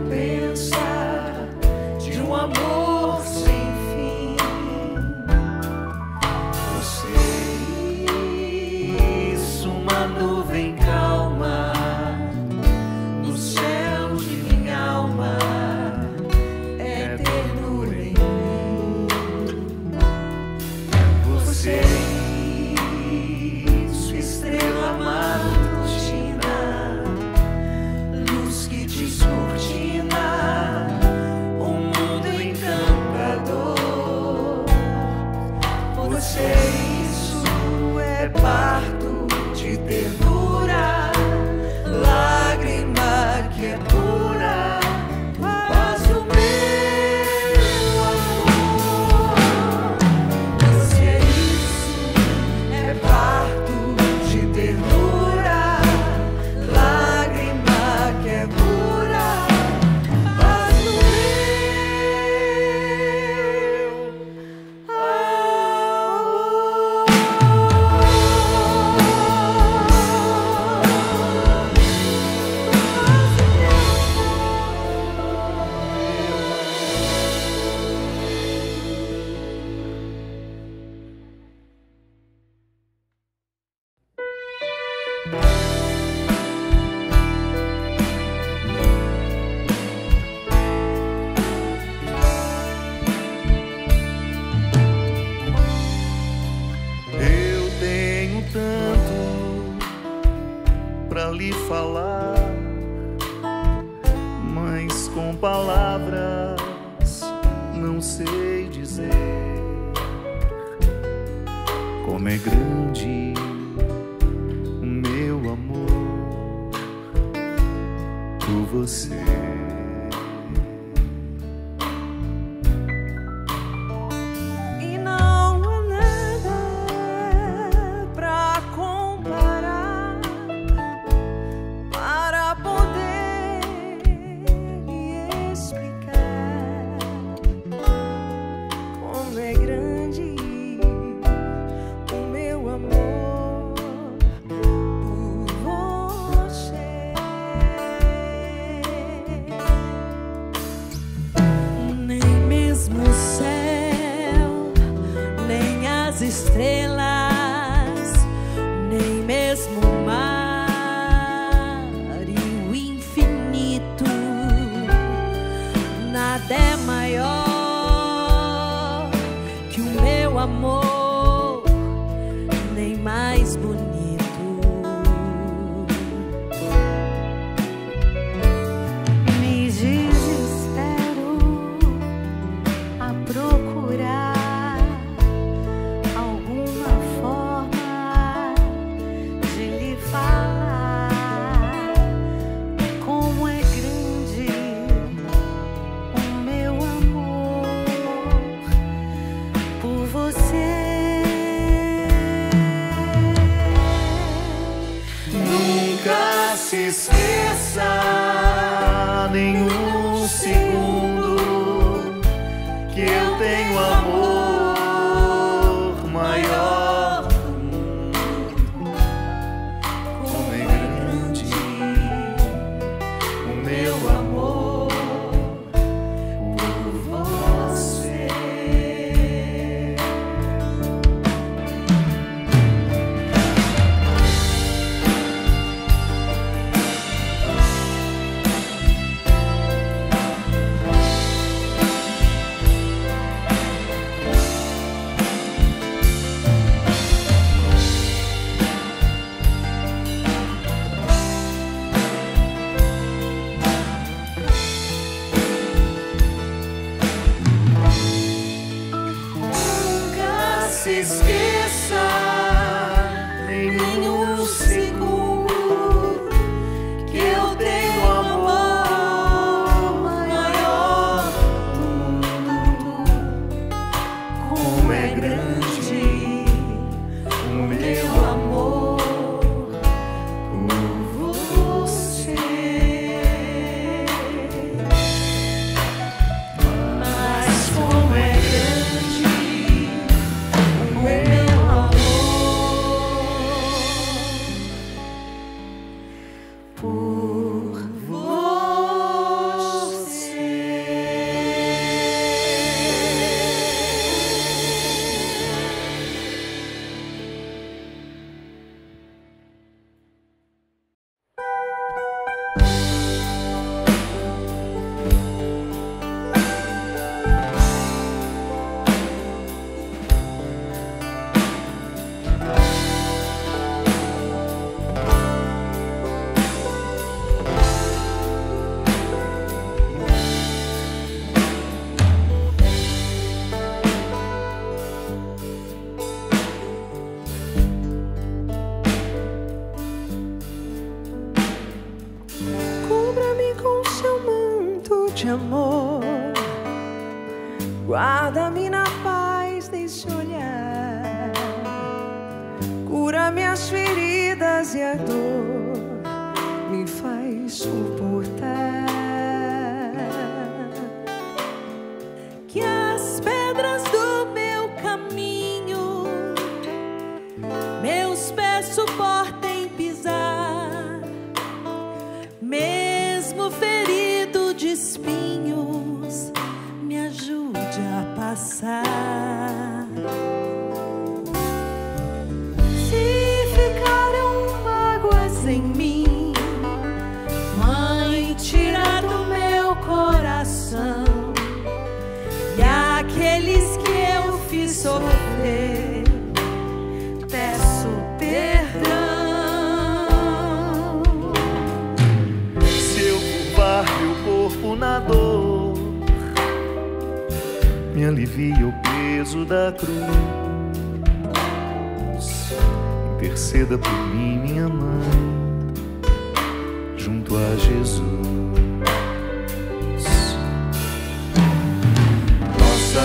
[209.36, 210.85] Nenhum segundo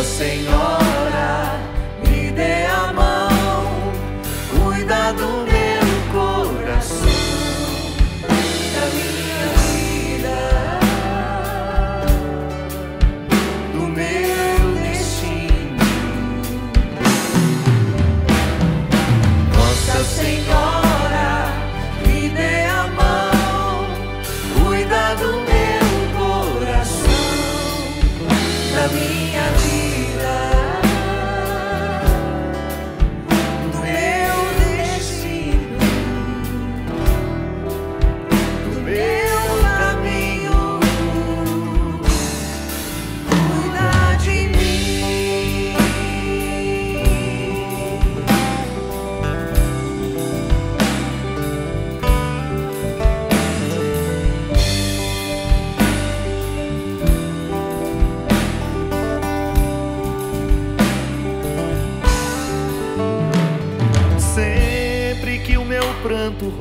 [0.02, 0.89] Senhor.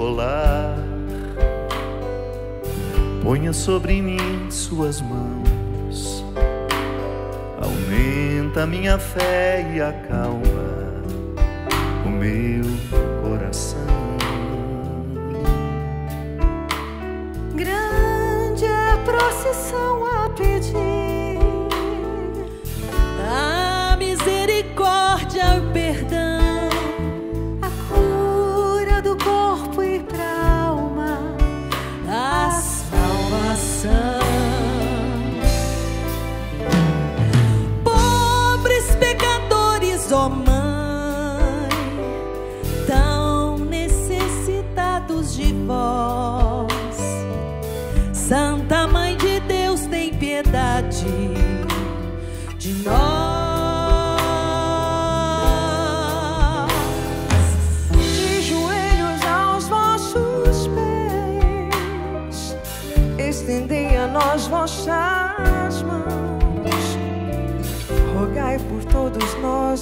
[0.09, 0.75] solar.
[3.21, 6.25] Ponha sobre mim suas mãos,
[7.61, 9.93] aumenta minha fé e a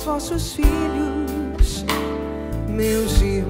[0.07, 1.83] vossos filhos,
[2.69, 3.46] meus irmãos.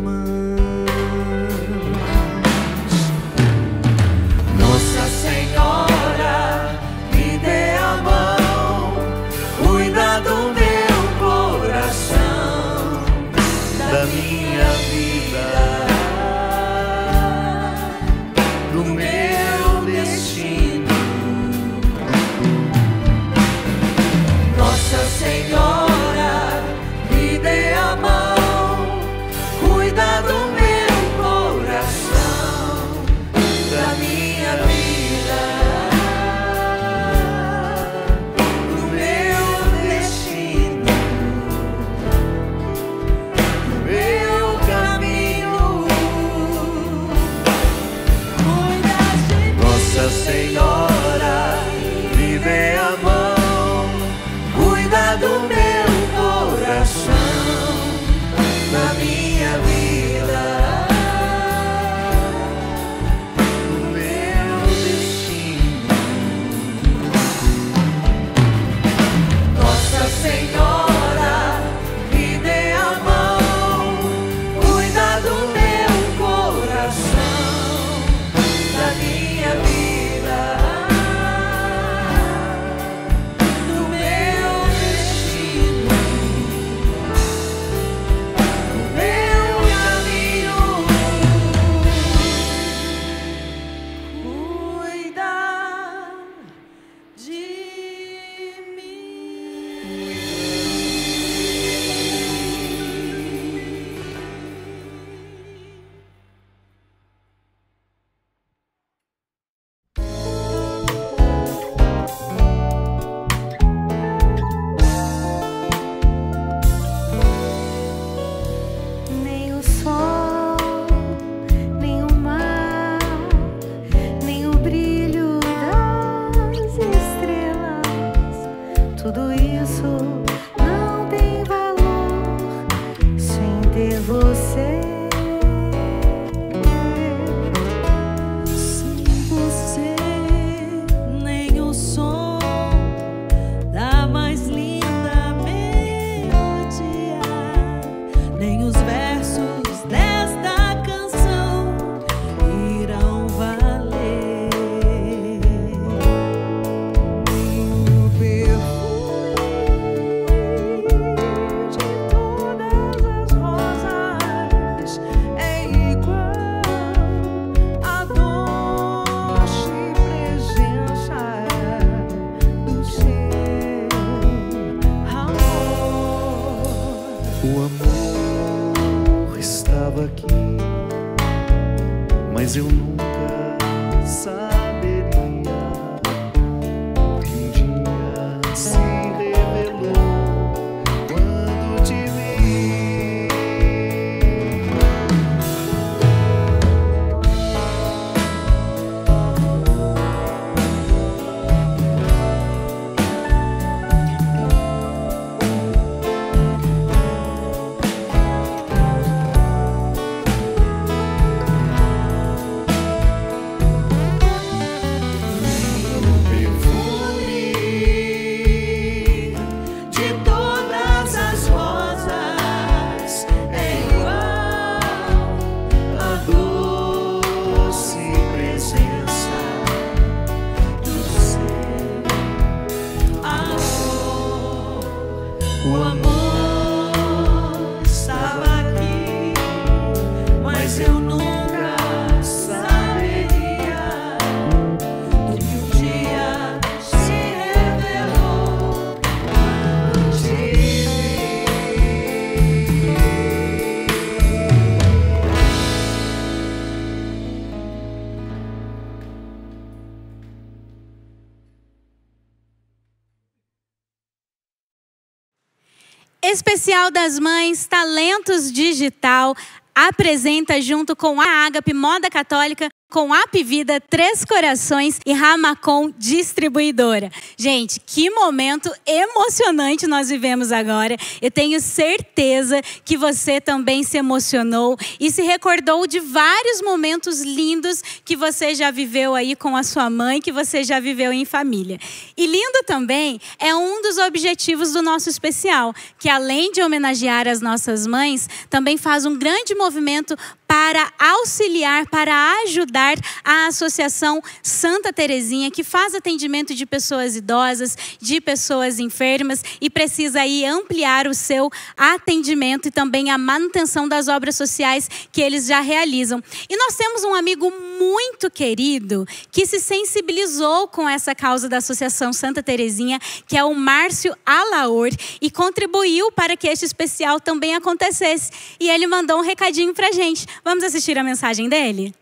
[266.57, 269.35] Especial das Mães, Talentos Digital,
[269.75, 277.11] apresenta junto com a Ágape Moda Católica, com a Vida, Três Corações e Ramacom Distribuidora.
[277.37, 280.97] Gente, que momento emocionante nós vivemos agora.
[281.21, 287.83] Eu tenho certeza que você também se emocionou e se recordou de vários momentos lindos
[288.03, 291.79] que você já viveu aí com a sua mãe, que você já viveu em família.
[292.15, 297.39] E lindo também é um dos objetivos do nosso especial, que além de homenagear as
[297.41, 300.17] nossas mães, também faz um grande movimento
[300.47, 308.21] para auxiliar, para ajudar a Associação Santa Terezinha, que faz atendimento de pessoas idosas, de
[308.21, 314.35] pessoas enfermas e precisa aí ampliar o seu atendimento e também a manutenção das obras
[314.35, 316.23] sociais que eles já realizam.
[316.49, 322.13] E nós temos um amigo muito querido que se sensibilizou com essa causa da Associação
[322.13, 324.89] Santa Terezinha, que é o Márcio Alaor,
[325.21, 328.31] e contribuiu para que este especial também acontecesse.
[328.59, 330.25] E ele mandou um recadinho pra gente.
[330.43, 331.93] Vamos assistir a mensagem dele?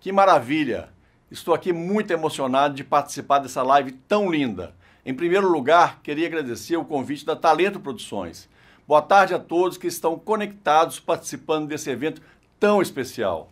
[0.00, 0.90] Que maravilha!
[1.30, 4.74] Estou aqui muito emocionado de participar dessa live tão linda.
[5.04, 8.48] Em primeiro lugar, queria agradecer o convite da Talento Produções.
[8.86, 12.22] Boa tarde a todos que estão conectados participando desse evento
[12.60, 13.50] tão especial.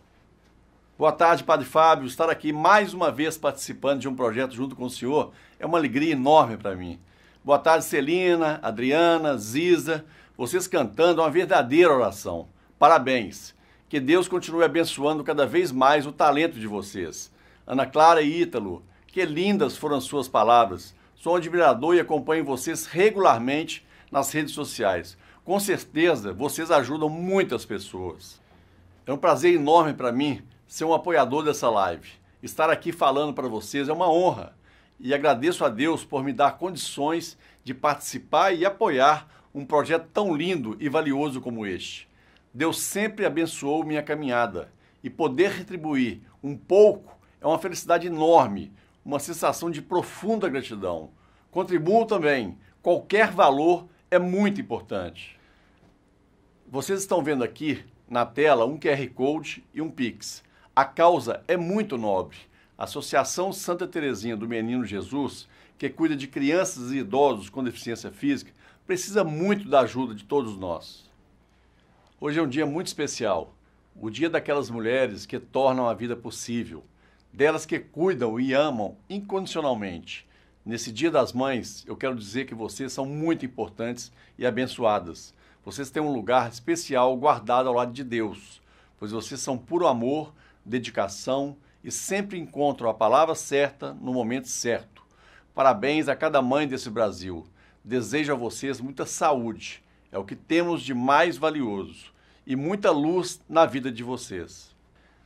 [0.97, 2.07] Boa tarde, Padre Fábio.
[2.07, 5.77] Estar aqui mais uma vez participando de um projeto junto com o senhor é uma
[5.77, 6.99] alegria enorme para mim.
[7.43, 10.05] Boa tarde, Celina, Adriana, Ziza.
[10.37, 12.47] Vocês cantando uma verdadeira oração.
[12.79, 13.54] Parabéns.
[13.87, 17.31] Que Deus continue abençoando cada vez mais o talento de vocês.
[17.67, 20.95] Ana Clara e Ítalo, que lindas foram suas palavras.
[21.13, 25.15] Sou um admirador e acompanho vocês regularmente nas redes sociais.
[25.43, 28.41] Com certeza, vocês ajudam muitas pessoas.
[29.05, 32.09] É um prazer enorme para mim ser um apoiador dessa live.
[32.41, 34.57] Estar aqui falando para vocês é uma honra.
[34.99, 40.35] E agradeço a Deus por me dar condições de participar e apoiar um projeto tão
[40.35, 42.09] lindo e valioso como este.
[42.55, 44.71] Deus sempre abençoou minha caminhada
[45.03, 48.71] e poder retribuir um pouco é uma felicidade enorme,
[49.03, 51.09] uma sensação de profunda gratidão.
[51.51, 55.37] Contribuam também, qualquer valor é muito importante.
[56.65, 60.41] Vocês estão vendo aqui na tela um QR Code e um Pix.
[60.73, 62.37] A causa é muito nobre.
[62.77, 65.45] A Associação Santa Teresinha do Menino Jesus,
[65.77, 68.53] que cuida de crianças e idosos com deficiência física,
[68.87, 71.04] precisa muito da ajuda de todos nós.
[72.17, 73.53] Hoje é um dia muito especial,
[73.93, 76.81] o dia daquelas mulheres que tornam a vida possível,
[77.31, 80.25] delas que cuidam e amam incondicionalmente.
[80.65, 85.33] Nesse Dia das Mães, eu quero dizer que vocês são muito importantes e abençoadas.
[85.65, 88.61] Vocês têm um lugar especial guardado ao lado de Deus,
[88.97, 95.03] pois vocês são puro amor, dedicação e sempre encontram a palavra certa no momento certo.
[95.53, 97.45] Parabéns a cada mãe desse Brasil.
[97.83, 102.13] Desejo a vocês muita saúde, é o que temos de mais valioso
[102.45, 104.75] e muita luz na vida de vocês.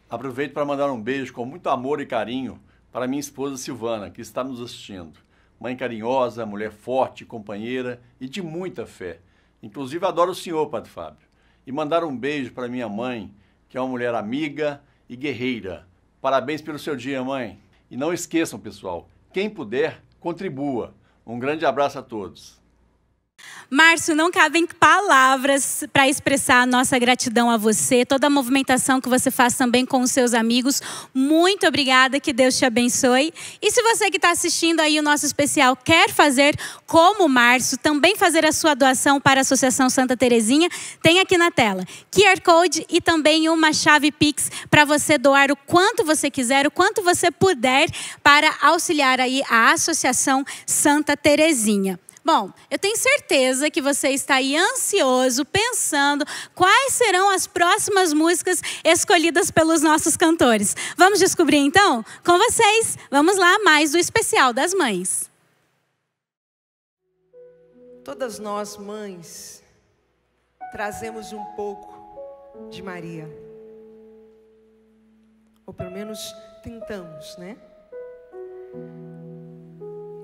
[0.09, 2.59] Aproveito para mandar um beijo com muito amor e carinho
[2.91, 5.19] para minha esposa Silvana, que está nos assistindo.
[5.59, 9.19] Mãe carinhosa, mulher forte, companheira e de muita fé.
[9.61, 11.27] Inclusive adoro o senhor, Padre Fábio.
[11.67, 13.31] E mandar um beijo para minha mãe,
[13.67, 15.85] que é uma mulher amiga e guerreira.
[16.21, 17.59] Parabéns pelo seu dia, mãe.
[17.91, 20.93] E não esqueçam, pessoal, quem puder, contribua.
[21.25, 22.59] Um grande abraço a todos.
[23.71, 29.07] Márcio, não cabem palavras para expressar a nossa gratidão a você, toda a movimentação que
[29.07, 30.81] você faz também com os seus amigos.
[31.13, 33.31] Muito obrigada, que Deus te abençoe.
[33.61, 38.15] E se você que está assistindo aí o nosso especial quer fazer como Márcio, também
[38.15, 40.67] fazer a sua doação para a Associação Santa Terezinha,
[41.03, 45.55] tem aqui na tela QR Code e também uma chave Pix para você doar o
[45.55, 47.87] quanto você quiser, o quanto você puder
[48.23, 51.99] para auxiliar aí a Associação Santa Terezinha.
[52.31, 56.23] Bom, eu tenho certeza que você está aí ansioso, pensando
[56.53, 60.75] quais serão as próximas músicas escolhidas pelos nossos cantores.
[60.95, 62.05] Vamos descobrir então?
[62.23, 65.27] Com vocês, vamos lá, mais do especial das mães.
[68.03, 69.63] Todas nós, mães,
[70.71, 73.27] trazemos um pouco de Maria.
[75.65, 76.19] Ou pelo menos
[76.61, 77.57] tentamos, né?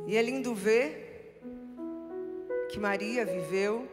[0.05, 1.04] E é lindo ver
[2.69, 3.87] que Maria viveu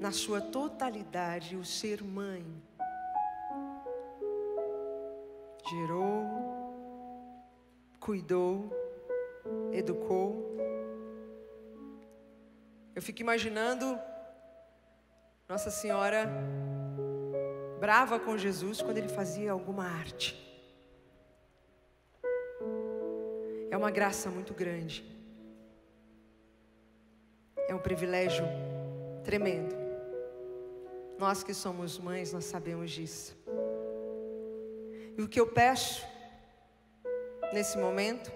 [0.00, 2.44] na sua totalidade o ser mãe.
[5.68, 6.24] Gerou,
[7.98, 8.70] cuidou,
[9.72, 10.56] educou.
[12.94, 13.98] Eu fico imaginando
[15.48, 16.30] Nossa Senhora
[17.80, 20.42] brava com Jesus quando ele fazia alguma arte.
[23.70, 25.15] É uma graça muito grande.
[27.68, 28.44] É um privilégio
[29.24, 29.74] tremendo.
[31.18, 33.36] Nós que somos mães, nós sabemos disso.
[35.16, 36.06] E o que eu peço
[37.52, 38.30] nesse momento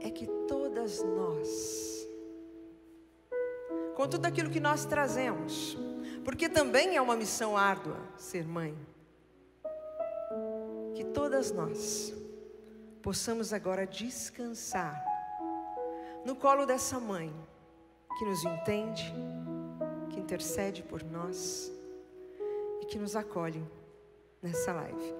[0.00, 2.08] é que todas nós,
[3.94, 5.76] com tudo aquilo que nós trazemos,
[6.24, 8.76] porque também é uma missão árdua ser mãe,
[10.94, 12.14] que todas nós
[13.02, 15.04] possamos agora descansar
[16.24, 17.34] no colo dessa mãe
[18.18, 19.12] que nos entende,
[20.10, 21.72] que intercede por nós
[22.82, 23.62] e que nos acolhe
[24.42, 25.14] nessa live.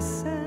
[0.00, 0.39] De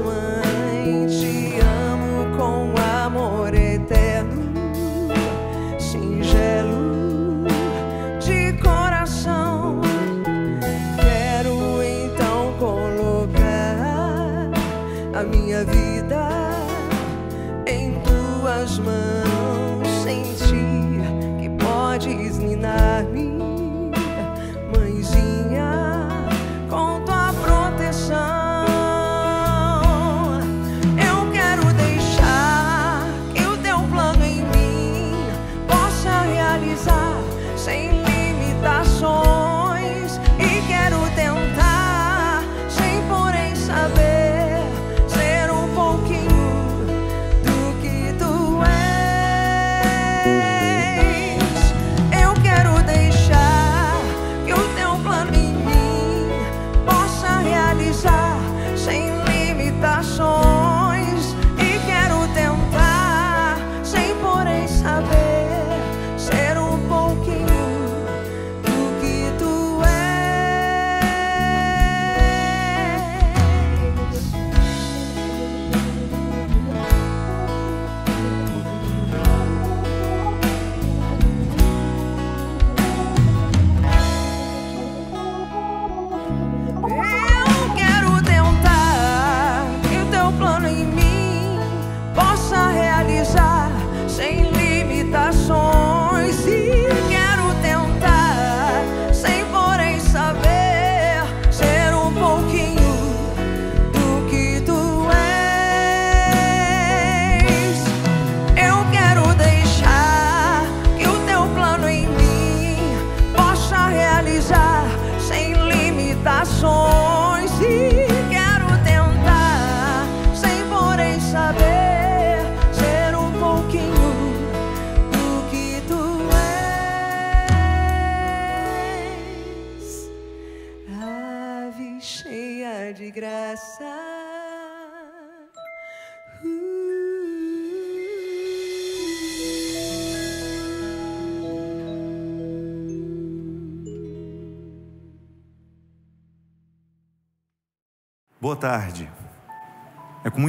[0.00, 0.39] One.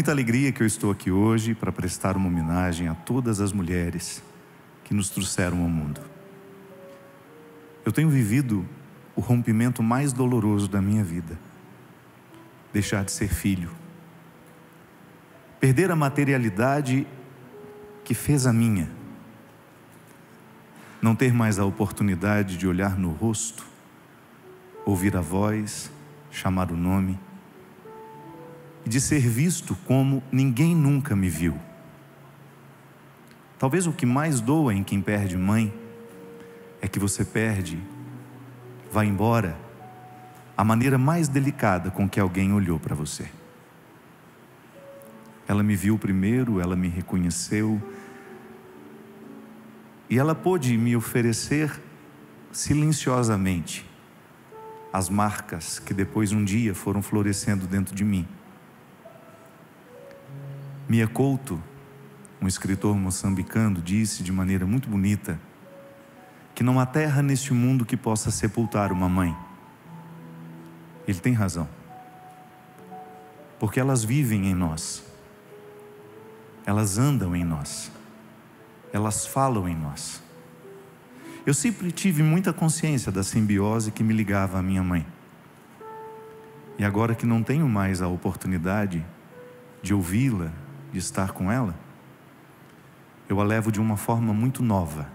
[0.01, 4.23] Muita alegria que eu estou aqui hoje para prestar uma homenagem a todas as mulheres
[4.83, 6.01] que nos trouxeram ao mundo.
[7.85, 8.67] Eu tenho vivido
[9.15, 11.37] o rompimento mais doloroso da minha vida.
[12.73, 13.69] Deixar de ser filho.
[15.59, 17.05] Perder a materialidade
[18.03, 18.89] que fez a minha.
[20.99, 23.67] Não ter mais a oportunidade de olhar no rosto,
[24.83, 25.91] ouvir a voz,
[26.31, 27.19] chamar o nome
[28.85, 31.57] de ser visto como ninguém nunca me viu.
[33.57, 35.73] Talvez o que mais doa em quem perde mãe
[36.81, 37.79] é que você perde,
[38.91, 39.57] vai embora,
[40.57, 43.29] a maneira mais delicada com que alguém olhou para você.
[45.47, 47.81] Ela me viu primeiro, ela me reconheceu
[50.09, 51.81] e ela pôde me oferecer
[52.51, 53.89] silenciosamente
[54.91, 58.27] as marcas que depois um dia foram florescendo dentro de mim.
[60.91, 61.57] Mia Couto,
[62.41, 65.39] um escritor moçambicano, disse de maneira muito bonita
[66.53, 69.33] que não há terra neste mundo que possa sepultar uma mãe.
[71.07, 71.65] Ele tem razão.
[73.57, 75.01] Porque elas vivem em nós.
[76.65, 77.89] Elas andam em nós.
[78.91, 80.21] Elas falam em nós.
[81.45, 85.07] Eu sempre tive muita consciência da simbiose que me ligava à minha mãe.
[86.77, 89.05] E agora que não tenho mais a oportunidade
[89.81, 90.51] de ouvi-la,
[90.91, 91.75] de estar com ela,
[93.29, 95.07] eu a levo de uma forma muito nova,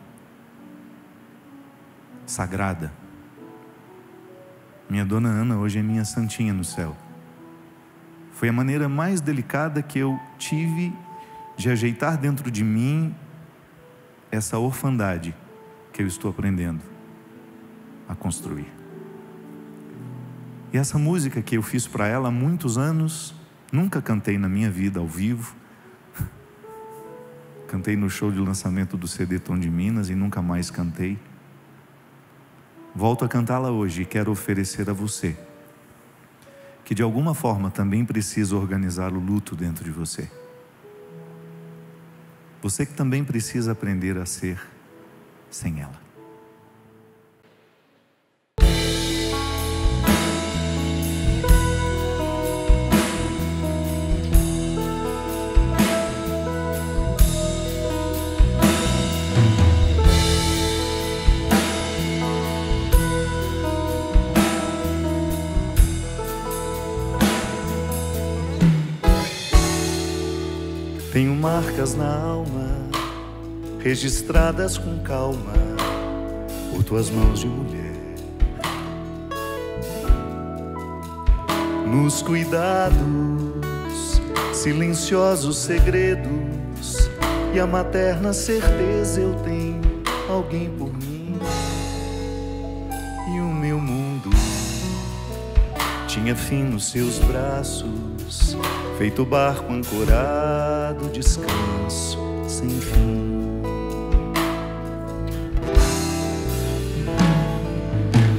[2.25, 2.93] sagrada.
[4.89, 6.97] Minha dona Ana hoje é minha santinha no céu.
[8.33, 10.93] Foi a maneira mais delicada que eu tive
[11.57, 13.15] de ajeitar dentro de mim
[14.31, 15.35] essa orfandade
[15.93, 16.83] que eu estou aprendendo
[18.09, 18.71] a construir.
[20.73, 23.35] E essa música que eu fiz para ela há muitos anos,
[23.73, 25.55] nunca cantei na minha vida ao vivo,
[27.69, 31.19] Cantei no show de lançamento do CD Tom de Minas e nunca mais cantei.
[32.95, 35.37] Volto a cantá-la hoje e quero oferecer a você,
[36.85, 40.31] que de alguma forma também precisa organizar o luto dentro de você.
[42.63, 44.61] Você que também precisa aprender a ser
[45.51, 46.06] sem ela.
[71.17, 72.69] Tenho marcas na alma,
[73.83, 75.55] registradas com calma,
[76.71, 77.97] por tuas mãos de mulher.
[81.87, 84.21] Nos cuidados,
[84.53, 87.09] silenciosos segredos
[87.55, 89.81] e a materna certeza eu tenho
[90.29, 91.41] alguém por mim.
[93.35, 94.29] E o meu mundo
[96.07, 98.55] tinha fim nos seus braços
[98.97, 102.19] feito barco ancorado, descanso
[102.49, 103.61] sem fim.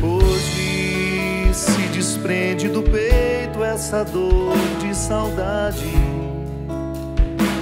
[0.01, 5.85] Hoje se desprende do peito essa dor de saudade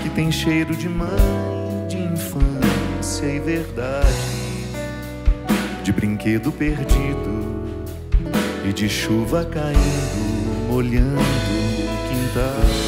[0.02, 4.06] que tem cheiro de mãe, de infância e verdade,
[5.84, 7.46] de brinquedo perdido
[8.64, 12.84] e de chuva caindo, molhando o quintal.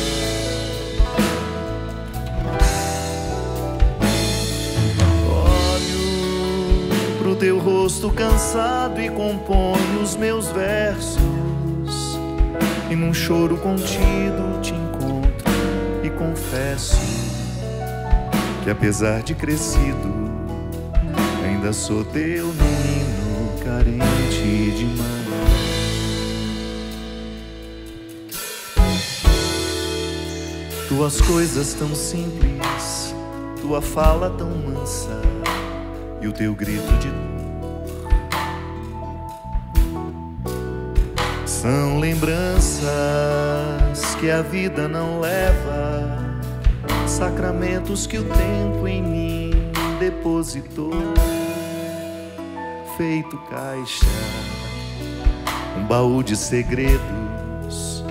[7.39, 11.19] Teu rosto cansado e componho os meus versos.
[12.89, 15.51] E num choro contido te encontro
[16.03, 16.97] e confesso
[18.63, 20.13] que apesar de crescido,
[21.45, 25.17] ainda sou teu menino carente de mãe.
[30.87, 33.13] Tuas coisas tão simples,
[33.61, 35.21] tua fala tão mansa
[36.21, 37.26] e o teu grito de
[41.67, 42.87] são lembranças
[44.21, 46.17] que a vida não leva,
[47.05, 49.51] sacramentos que o tempo em mim
[49.99, 50.93] depositou,
[52.95, 54.05] feito caixa,
[55.77, 58.01] um baú de segredos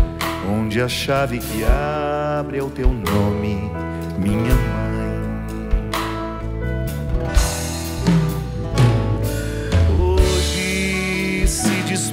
[0.47, 3.71] onde a chave que abre é o teu nome,
[4.19, 4.76] minha mãe.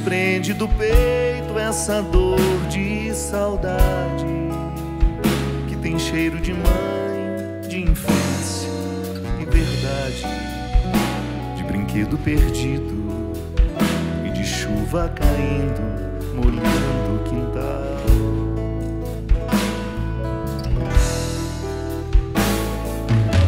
[0.03, 2.37] Desprende do peito essa dor
[2.69, 4.25] de saudade
[5.69, 8.69] que tem cheiro de mãe, de infância
[9.39, 10.25] e verdade,
[11.55, 13.31] de brinquedo perdido
[14.25, 15.81] e de chuva caindo
[16.35, 18.03] molhando o quintal.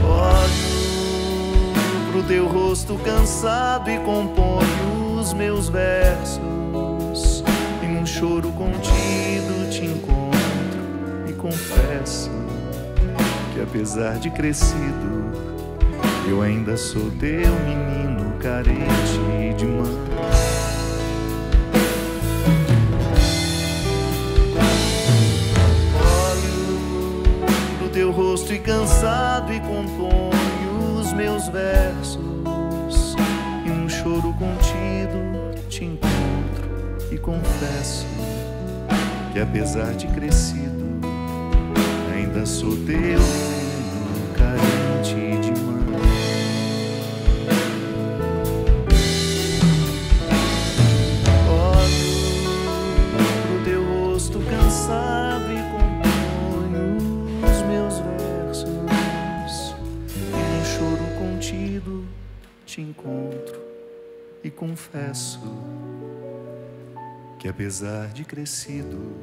[0.08, 1.74] Olho
[2.14, 4.95] pro teu rosto cansado e componho
[5.26, 7.44] os meus versos.
[7.82, 12.30] Em um choro contido te encontro e confesso
[13.52, 15.32] que apesar de crescido,
[16.30, 20.06] eu ainda sou teu menino carente de mãe.
[27.94, 32.25] teu rosto e cansado e componho os meus versos.
[37.26, 38.06] Confesso
[39.34, 40.86] que apesar de crescido,
[42.14, 43.20] ainda sou teu
[44.38, 46.00] carente de mãe.
[51.50, 52.06] Olho
[53.42, 58.00] pro teu rosto cansado e componho os meus
[58.46, 59.76] versos.
[60.14, 62.06] E num choro contido
[62.68, 63.60] te encontro
[64.44, 65.40] e confesso
[67.40, 69.16] que apesar de crescido,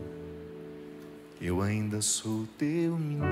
[1.40, 3.22] eu ainda sou teu menino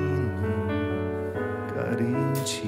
[1.74, 2.62] carente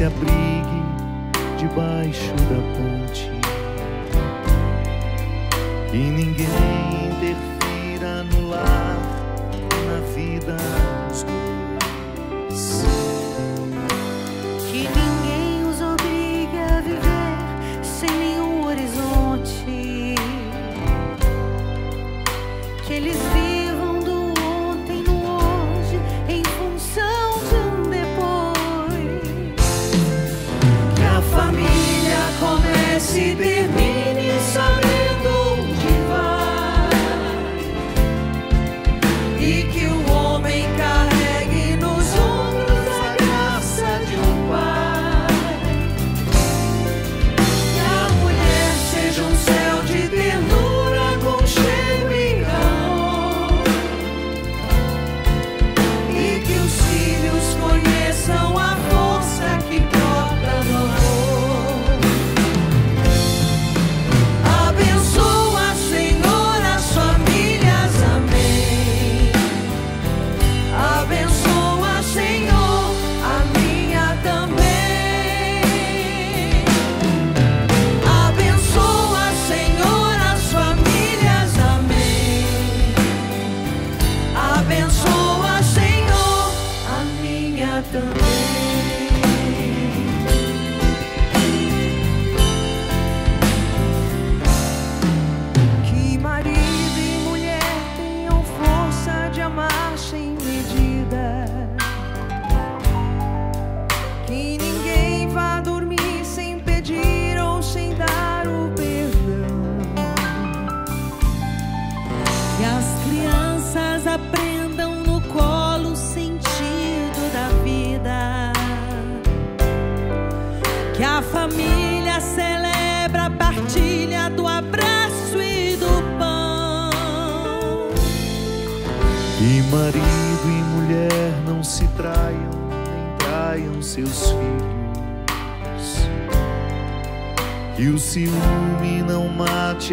[0.00, 0.82] se abrigue
[1.58, 3.30] debaixo da ponte.
[5.90, 6.89] Que ninguém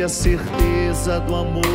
[0.02, 1.67] a certeza do amor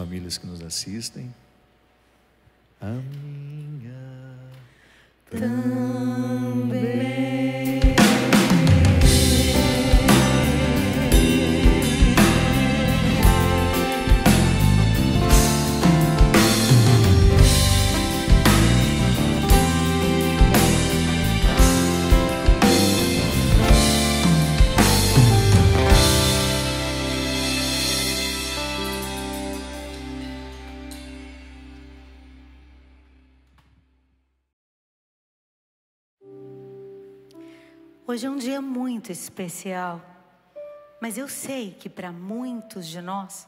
[0.00, 1.34] famílias que nos assistem.
[2.80, 4.34] A minha
[38.10, 40.04] Hoje é um dia muito especial,
[41.00, 43.46] mas eu sei que para muitos de nós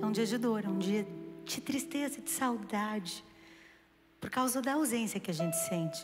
[0.00, 1.06] é um dia de dor, é um dia
[1.44, 3.22] de tristeza, de saudade,
[4.18, 6.02] por causa da ausência que a gente sente.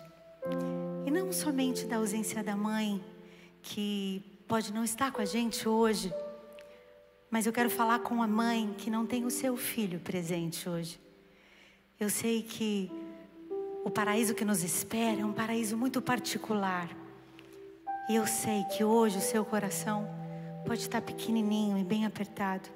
[1.06, 3.02] E não somente da ausência da mãe,
[3.62, 6.12] que pode não estar com a gente hoje,
[7.30, 11.00] mas eu quero falar com a mãe que não tem o seu filho presente hoje.
[11.98, 12.92] Eu sei que
[13.86, 17.05] o paraíso que nos espera é um paraíso muito particular.
[18.08, 20.08] E eu sei que hoje o seu coração
[20.64, 22.68] pode estar pequenininho e bem apertado.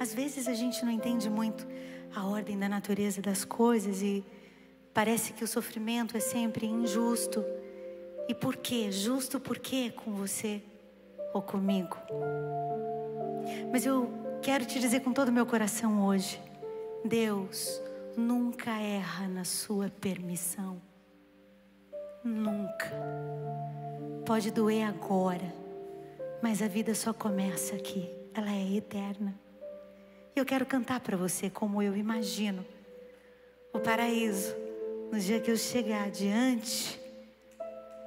[0.00, 1.66] Às vezes a gente não entende muito
[2.14, 4.24] a ordem da natureza das coisas e
[4.94, 7.44] parece que o sofrimento é sempre injusto.
[8.28, 8.90] E por quê?
[8.90, 10.62] Justo por quê com você
[11.34, 11.96] ou comigo?
[13.70, 14.10] Mas eu
[14.40, 16.40] quero te dizer com todo o meu coração hoje:
[17.04, 17.80] Deus
[18.16, 20.80] nunca erra na sua permissão.
[22.24, 22.92] Nunca.
[24.28, 25.54] Pode doer agora,
[26.42, 28.14] mas a vida só começa aqui.
[28.34, 29.34] Ela é eterna.
[30.36, 32.62] E eu quero cantar para você como eu imagino
[33.72, 34.54] o paraíso
[35.10, 37.00] no dia que eu chegar diante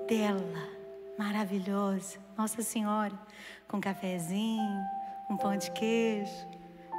[0.07, 0.69] dela,
[1.17, 3.19] maravilhosa, Nossa Senhora,
[3.67, 4.79] com cafezinho,
[5.27, 6.31] um pão de queijo,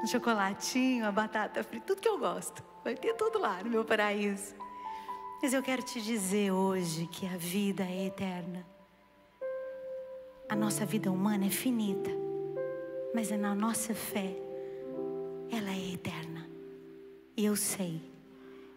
[0.03, 2.61] um chocolatinho, a batata frita, tudo que eu gosto.
[2.82, 4.57] Vai ter tudo lá no meu paraíso.
[5.40, 8.72] Mas eu quero te dizer hoje que a vida é eterna.
[10.53, 12.11] A nossa vida humana é finita,
[13.15, 14.37] mas na nossa fé,
[15.51, 16.47] ela é eterna.
[17.35, 18.03] E eu sei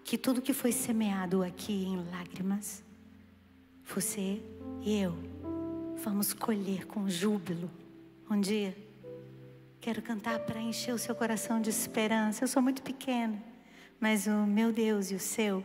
[0.02, 2.82] que tudo que foi semeado aqui em lágrimas,
[3.84, 4.42] você
[4.84, 5.14] e eu
[5.98, 7.70] vamos colher com júbilo
[8.32, 8.74] um dia.
[9.82, 12.46] Quero cantar para encher o seu coração de esperança.
[12.46, 13.44] Eu sou muito pequena,
[14.00, 15.62] mas o meu Deus e o seu,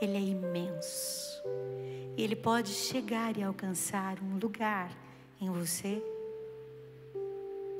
[0.00, 1.40] ele é imenso.
[2.16, 5.03] E ele pode chegar e alcançar um lugar
[5.40, 6.02] em você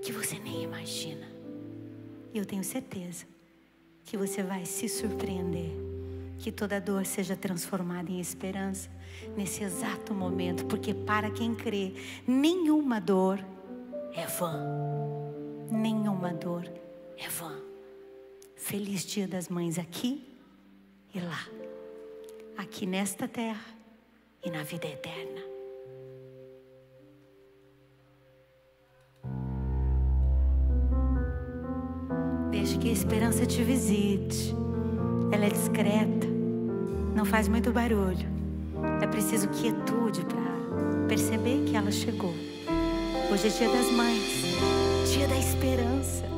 [0.03, 1.27] que você nem imagina.
[2.33, 3.27] E eu tenho certeza
[4.05, 5.71] que você vai se surpreender.
[6.39, 8.91] Que toda dor seja transformada em esperança
[9.37, 11.95] nesse exato momento, porque para quem crê,
[12.27, 13.39] nenhuma dor
[14.13, 14.61] é vã.
[15.71, 16.71] Nenhuma dor
[17.17, 17.57] é vã.
[18.57, 20.29] Feliz Dia das Mães aqui
[21.15, 21.49] e lá.
[22.57, 23.65] Aqui nesta terra
[24.45, 25.54] e na vida eterna.
[32.85, 34.55] Que a esperança te visite.
[35.32, 36.27] Ela é discreta,
[37.15, 38.28] não faz muito barulho.
[39.01, 42.35] É preciso quietude para perceber que ela chegou.
[43.32, 44.44] Hoje é dia das mães,
[45.11, 46.34] dia da esperança.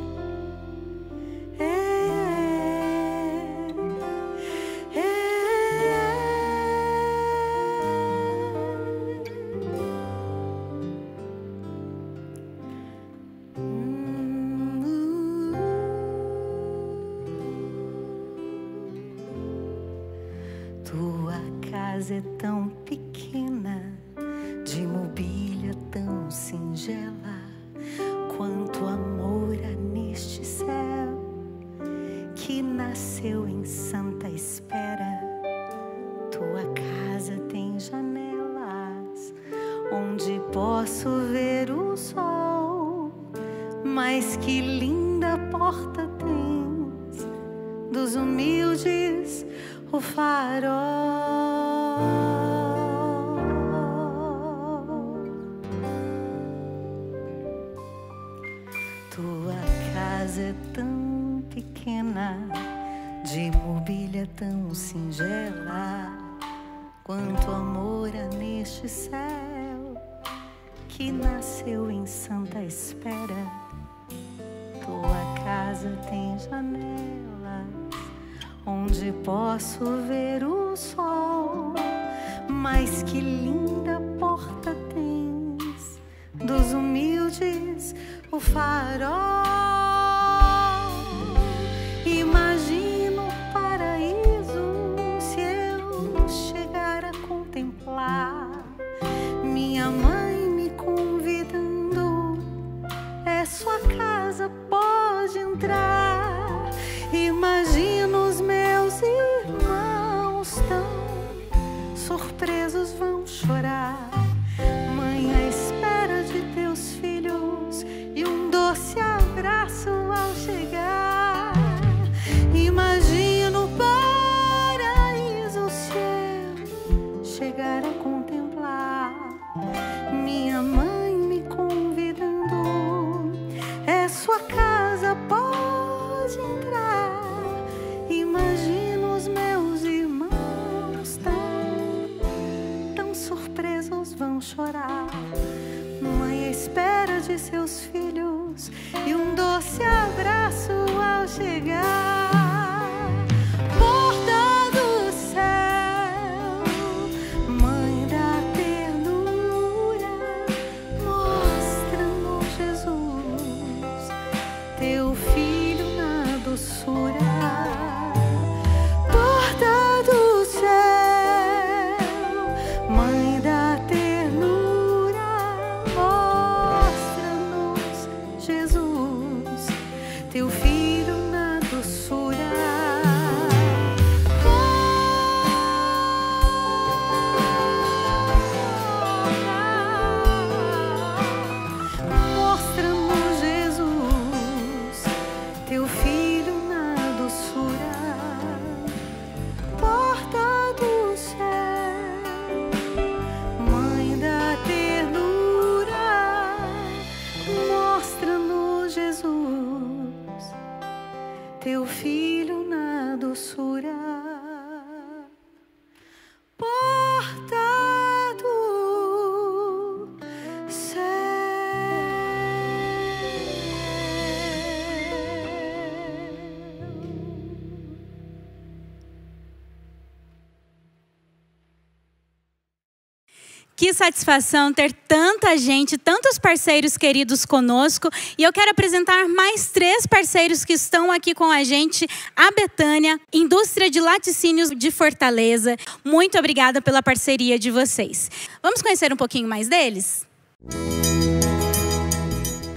[233.97, 238.09] Satisfação ter tanta gente, tantos parceiros queridos conosco.
[238.39, 242.06] E eu quero apresentar mais três parceiros que estão aqui com a gente:
[242.36, 245.77] a Betânia, Indústria de Laticínios de Fortaleza.
[246.05, 248.31] Muito obrigada pela parceria de vocês.
[248.62, 250.27] Vamos conhecer um pouquinho mais deles?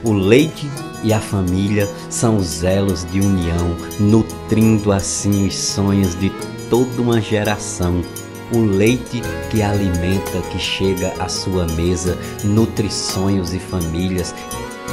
[0.04, 0.66] O leite
[1.04, 6.32] e a família são os elos de união, nutrindo assim os sonhos de
[6.70, 8.02] toda uma geração.
[8.52, 9.22] O leite
[9.52, 14.34] que alimenta, que chega à sua mesa, nutre sonhos e famílias.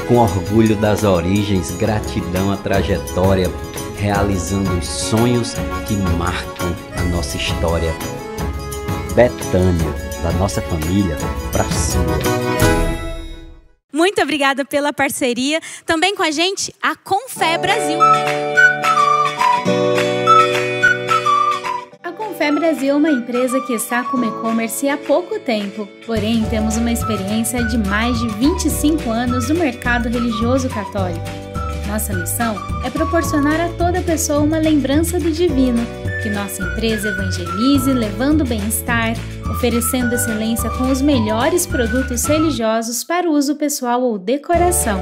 [0.06, 3.50] Com orgulho das origens, gratidão à trajetória,
[3.96, 5.54] realizando os sonhos
[5.86, 7.92] que marcam a nossa história.
[9.14, 11.16] Betânia, da nossa família
[11.50, 12.46] para sua.
[13.92, 15.60] Muito obrigada pela parceria.
[15.86, 17.98] Também com a gente, a Confé Brasil.
[22.36, 26.76] A Confé Brasil é uma empresa que está com e-commerce há pouco tempo, porém temos
[26.76, 31.24] uma experiência de mais de 25 anos no mercado religioso católico.
[31.86, 32.54] Nossa missão
[32.84, 35.80] é proporcionar a toda pessoa uma lembrança do divino,
[36.26, 39.14] que nossa empresa evangelize levando bem-estar,
[39.48, 45.00] oferecendo excelência com os melhores produtos religiosos para uso pessoal ou decoração,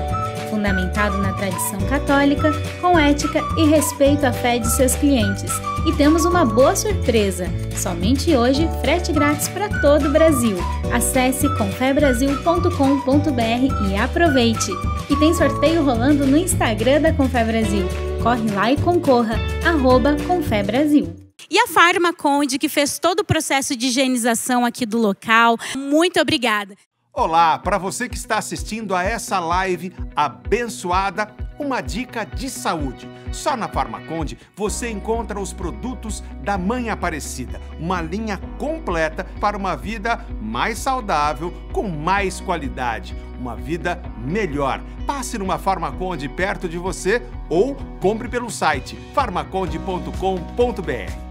[0.51, 5.51] fundamentado na tradição católica, com ética e respeito à fé de seus clientes.
[5.87, 7.47] E temos uma boa surpresa!
[7.75, 10.59] Somente hoje, frete grátis para todo o Brasil.
[10.93, 14.71] Acesse confebrasil.com.br e aproveite!
[15.09, 18.14] E tem sorteio rolando no Instagram da Confé Brasil.
[18.25, 21.15] Corre lá e concorra, arroba Confé Brasil.
[21.51, 25.59] E a Farmaconde, que fez todo o processo de higienização aqui do local.
[25.77, 26.75] Muito obrigada.
[27.17, 33.09] Olá, para você que está assistindo a essa live abençoada, uma dica de saúde.
[33.31, 39.77] Só na Farmaconde você encontra os produtos da Mãe Aparecida, uma linha completa para uma
[39.77, 44.83] vida mais saudável, com mais qualidade, uma vida melhor.
[45.07, 51.25] Passe numa Farmaconde perto de você ou compre pelo site farmaconde.com.br.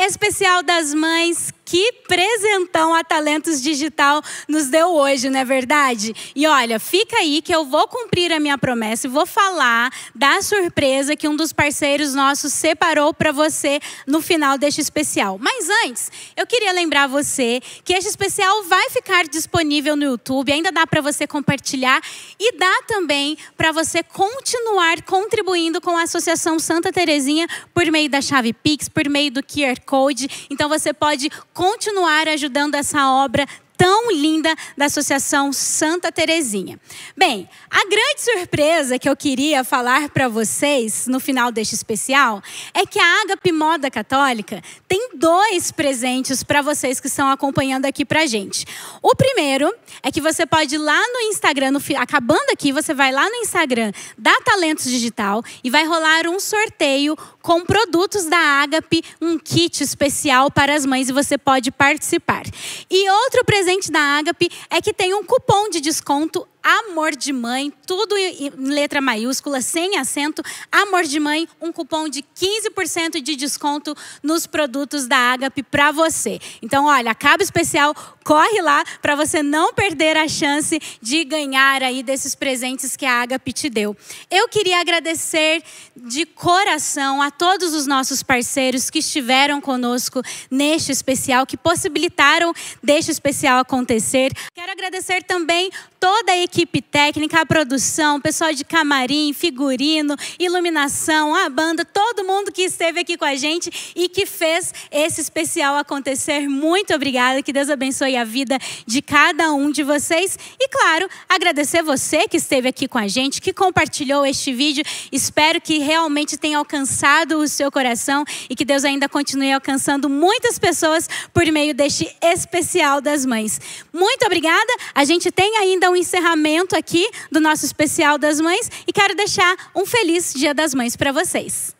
[0.00, 6.14] Especial das Mães que presentão a Talentos Digital nos deu hoje, não é verdade?
[6.34, 10.40] E olha, fica aí que eu vou cumprir a minha promessa e vou falar da
[10.40, 15.36] surpresa que um dos parceiros nossos separou para você no final deste especial.
[15.38, 20.72] Mas antes, eu queria lembrar você que este especial vai ficar disponível no YouTube, ainda
[20.72, 22.00] dá para você compartilhar
[22.40, 28.22] e dá também para você continuar contribuindo com a Associação Santa Terezinha por meio da
[28.22, 30.48] chave Pix, por meio do QR Code.
[30.48, 31.28] Então você pode
[31.58, 33.44] continuar ajudando essa obra
[33.76, 36.78] tão linda da Associação Santa Terezinha.
[37.16, 42.42] Bem, a grande surpresa que eu queria falar para vocês no final deste especial
[42.74, 48.04] é que a Agape Moda Católica tem dois presentes para vocês que estão acompanhando aqui
[48.04, 48.64] para gente.
[49.00, 49.72] O primeiro
[50.02, 53.36] é que você pode ir lá no Instagram, no, acabando aqui, você vai lá no
[53.36, 57.16] Instagram da Talentos Digital e vai rolar um sorteio
[57.48, 62.42] com produtos da Agape, um kit especial para as mães e você pode participar.
[62.90, 67.72] E outro presente da Agape é que tem um cupom de desconto Amor de Mãe,
[67.86, 70.42] tudo em letra maiúscula, sem acento.
[70.70, 76.38] Amor de Mãe, um cupom de 15% de desconto nos produtos da Agape para você.
[76.60, 77.94] Então, olha, acaba especial,
[78.24, 83.22] corre lá para você não perder a chance de ganhar aí desses presentes que a
[83.22, 83.96] Agape te deu.
[84.30, 85.62] Eu queria agradecer
[85.96, 90.20] de coração a todos os nossos parceiros que estiveram conosco
[90.50, 92.52] neste especial, que possibilitaram
[92.82, 94.32] deste especial acontecer.
[94.54, 96.47] Quero agradecer também toda a equipe
[96.90, 103.00] técnica, a produção, o pessoal de camarim, figurino, iluminação, a banda, todo mundo que esteve
[103.00, 106.48] aqui com a gente e que fez esse especial acontecer.
[106.48, 110.38] Muito obrigada, que Deus abençoe a vida de cada um de vocês.
[110.58, 114.84] E claro, agradecer você que esteve aqui com a gente, que compartilhou este vídeo.
[115.12, 120.58] Espero que realmente tenha alcançado o seu coração e que Deus ainda continue alcançando muitas
[120.58, 123.60] pessoas por meio deste especial das mães.
[123.92, 124.72] Muito obrigada.
[124.94, 125.96] A gente tem ainda um
[126.38, 130.96] encerramento aqui do nosso especial das mães e quero deixar um feliz Dia das Mães
[130.96, 131.76] para vocês.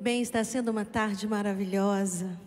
[0.00, 2.38] Bem, está sendo uma tarde maravilhosa.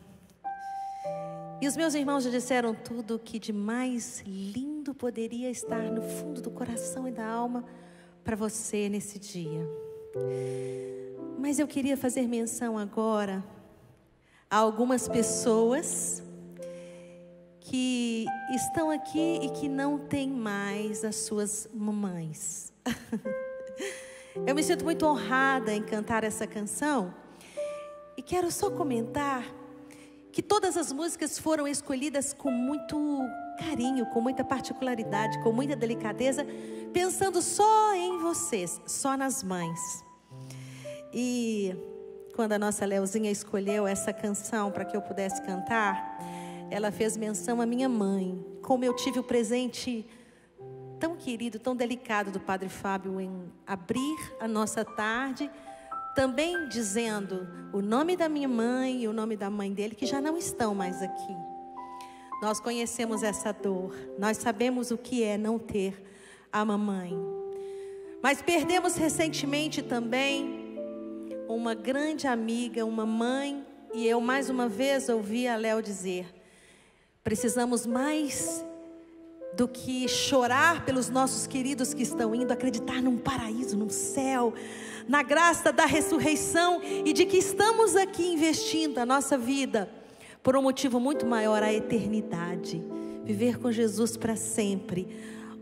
[1.62, 6.02] E os meus irmãos já disseram tudo o que de mais lindo poderia estar no
[6.02, 7.64] fundo do coração e da alma
[8.24, 9.68] para você nesse dia.
[11.38, 13.44] Mas eu queria fazer menção agora
[14.50, 16.24] a algumas pessoas
[17.64, 22.74] que estão aqui e que não têm mais as suas mamães.
[24.46, 27.14] Eu me sinto muito honrada em cantar essa canção
[28.18, 29.46] e quero só comentar
[30.32, 32.98] que todas as músicas foram escolhidas com muito
[33.60, 36.46] carinho, com muita particularidade, com muita delicadeza,
[36.92, 40.04] pensando só em vocês, só nas mães.
[41.14, 41.76] E
[42.36, 46.20] quando a nossa Leozinha escolheu essa canção para que eu pudesse cantar,
[46.74, 48.44] ela fez menção à minha mãe.
[48.64, 50.08] Como eu tive o presente
[51.00, 55.52] tão querido, tão delicado do Padre Fábio em abrir a nossa tarde,
[56.16, 60.20] também dizendo o nome da minha mãe e o nome da mãe dele, que já
[60.20, 61.36] não estão mais aqui.
[62.42, 66.04] Nós conhecemos essa dor, nós sabemos o que é não ter
[66.52, 67.16] a mamãe.
[68.20, 70.76] Mas perdemos recentemente também
[71.48, 73.64] uma grande amiga, uma mãe,
[73.94, 76.33] e eu mais uma vez ouvi a Léo dizer:
[77.24, 78.64] precisamos mais
[79.56, 84.54] do que chorar pelos nossos queridos que estão indo, acreditar num paraíso, num céu,
[85.08, 89.90] na graça da ressurreição e de que estamos aqui investindo a nossa vida
[90.42, 92.84] por um motivo muito maior, a eternidade.
[93.24, 95.08] Viver com Jesus para sempre,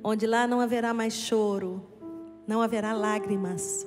[0.03, 1.85] onde lá não haverá mais choro,
[2.47, 3.85] não haverá lágrimas.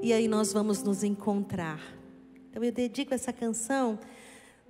[0.00, 1.80] E aí nós vamos nos encontrar.
[2.48, 3.98] Então eu dedico essa canção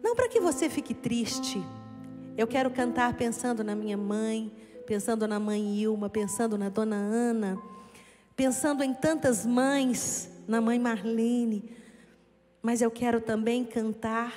[0.02, 1.62] não para que você fique triste.
[2.36, 4.50] Eu quero cantar pensando na minha mãe,
[4.86, 7.58] pensando na mãe Ilma, pensando na dona Ana,
[8.34, 11.70] pensando em tantas mães, na mãe Marlene.
[12.62, 14.32] Mas eu quero também cantar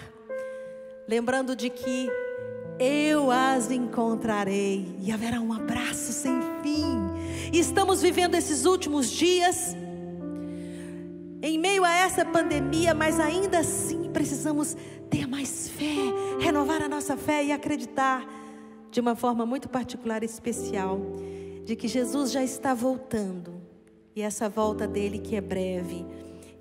[1.07, 2.09] lembrando de que
[2.77, 6.95] eu as encontrarei e haverá um abraço sem fim.
[7.53, 9.75] E estamos vivendo esses últimos dias
[11.41, 14.75] em meio a essa pandemia, mas ainda assim precisamos
[15.09, 15.95] ter mais fé,
[16.39, 18.25] renovar a nossa fé e acreditar
[18.91, 20.99] de uma forma muito particular e especial
[21.65, 23.61] de que Jesus já está voltando
[24.15, 26.05] e essa volta dele que é breve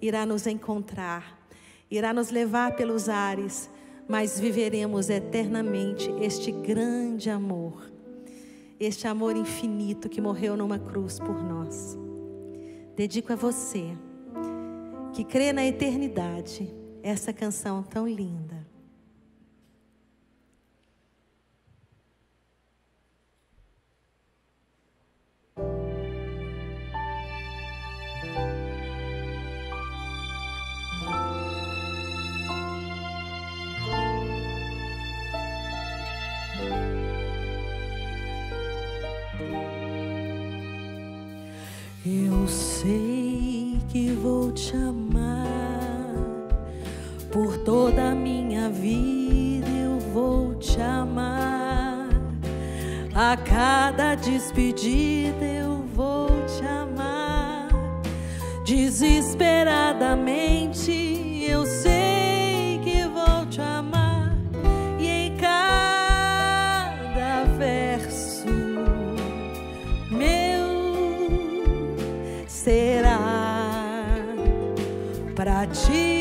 [0.03, 1.47] irá nos encontrar,
[1.91, 3.71] irá nos levar pelos ares,
[4.09, 7.91] mas viveremos eternamente este grande amor,
[8.81, 11.97] este amor infinito que morreu numa cruz por nós.
[12.97, 13.97] Dedico a você
[15.13, 18.67] que crê na eternidade essa canção tão linda.
[42.07, 45.04] Eu sei que vou te amar
[47.65, 49.67] toda a minha vida.
[49.69, 52.09] Eu vou te amar
[53.15, 55.45] a cada despedida.
[55.45, 57.69] Eu vou te amar
[58.67, 61.47] desesperadamente.
[61.49, 64.37] Eu sei que vou te amar
[64.99, 68.45] e em cada verso
[70.11, 70.65] meu
[72.47, 73.19] será
[75.35, 76.14] para te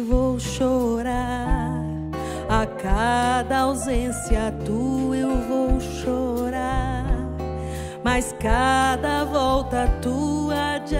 [0.00, 1.84] vou chorar
[2.48, 5.16] a cada ausência tua.
[5.16, 7.06] Eu vou chorar,
[8.04, 10.96] mas cada volta tua de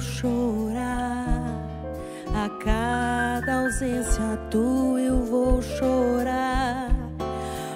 [0.00, 1.62] chorar
[2.34, 5.00] a cada ausência tua.
[5.00, 6.90] Eu vou chorar,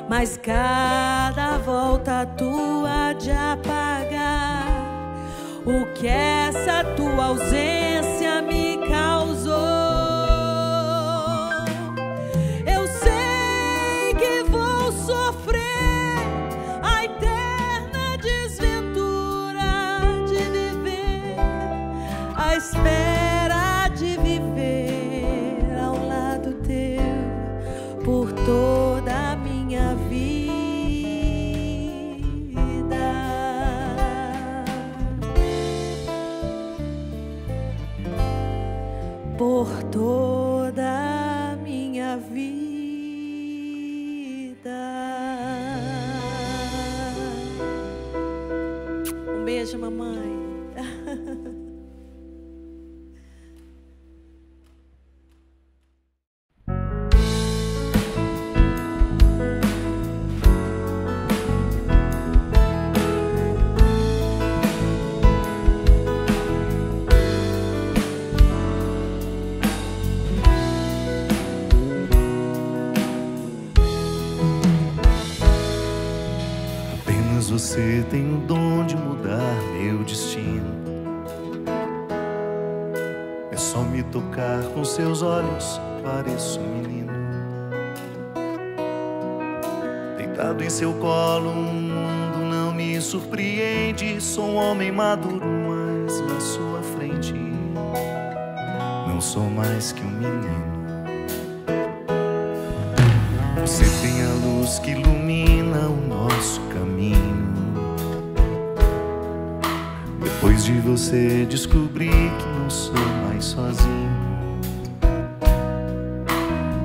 [0.09, 4.67] mas cada volta tua de apagar
[5.65, 7.92] o que essa tua ausência
[77.73, 80.75] você tem o dom de mudar meu destino.
[83.51, 87.13] É só me tocar com seus olhos, pareço um menino.
[90.19, 94.21] Deitado em seu colo, o mundo não me surpreende.
[94.21, 97.33] Sou um homem maduro, mas na sua frente
[99.09, 100.73] não sou mais que um menino.
[103.63, 105.22] Você tem a luz que ilumina
[110.53, 112.95] Depois de você descobri que não sou
[113.27, 114.61] mais sozinho.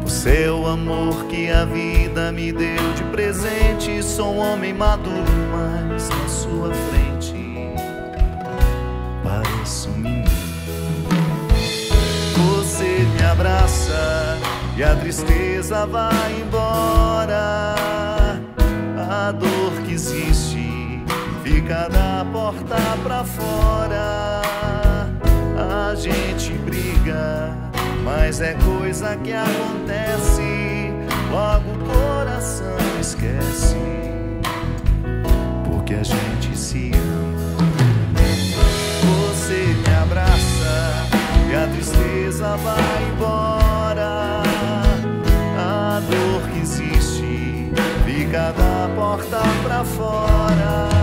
[0.04, 4.02] Você é o amor que a vida me deu de presente.
[4.02, 7.74] Sou um homem maduro, mas na sua frente
[9.22, 10.30] pareço um menino.
[12.38, 14.38] Você me abraça
[14.78, 17.66] e a tristeza vai embora.
[19.10, 20.37] A dor que existe
[21.58, 24.42] fica da porta pra fora.
[25.58, 27.52] A gente briga,
[28.04, 30.94] mas é coisa que acontece.
[31.32, 33.76] Logo o coração esquece,
[35.66, 37.58] porque a gente se ama.
[39.02, 41.08] Você me abraça
[41.50, 44.44] e a tristeza vai embora.
[45.58, 47.72] A dor que existe
[48.06, 50.97] fica da porta pra fora.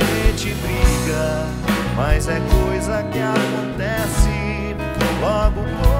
[0.00, 1.46] Gente briga,
[1.96, 4.76] mas é coisa que acontece.
[5.20, 5.99] Logo o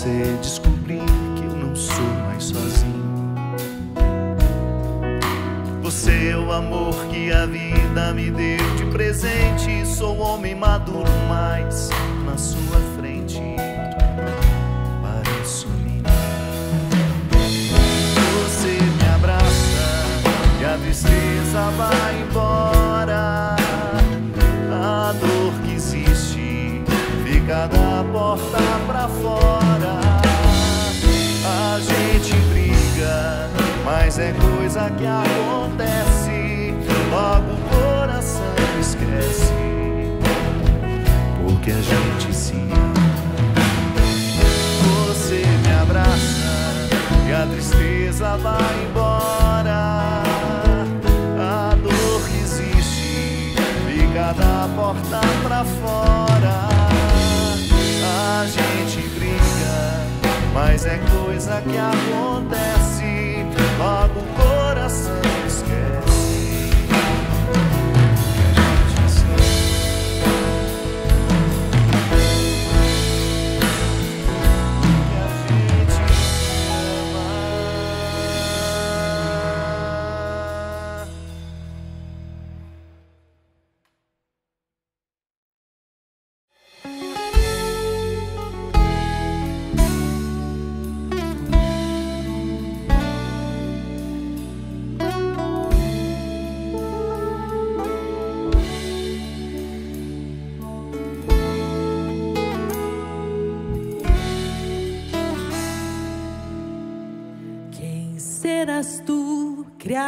[0.00, 1.04] você descobrir
[1.36, 3.34] que eu não sou mais sozinho.
[5.82, 9.86] Você é o amor que a vida me deu de presente.
[9.86, 11.90] Sou homem maduro, mas
[12.24, 13.42] na sua frente
[15.02, 16.08] pareço menino.
[18.44, 23.54] Você me abraça e a tristeza vai embora.
[24.82, 26.82] A dor que existe
[27.22, 28.69] fica da porta
[34.20, 36.74] é coisa que acontece.
[37.10, 39.52] Logo o coração esquece,
[41.42, 42.94] porque a gente se ama.
[45.08, 46.88] Você me abraça
[47.28, 50.22] e a tristeza vai embora.
[51.38, 53.54] A dor que existe
[53.86, 56.68] fica da porta pra fora.
[58.04, 60.04] A gente briga,
[60.54, 62.79] mas é coisa que acontece.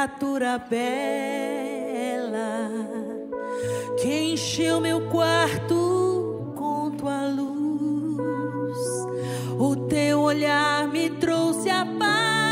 [0.02, 0.88] Criatura bela,
[4.00, 8.76] que encheu meu quarto com tua luz?
[9.60, 12.42] O teu olhar me trouxe a paz,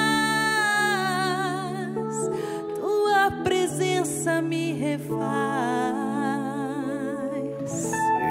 [2.77, 5.21] tua presença me refaz.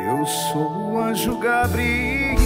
[0.08, 2.38] Eu sou o anjo Gabriel,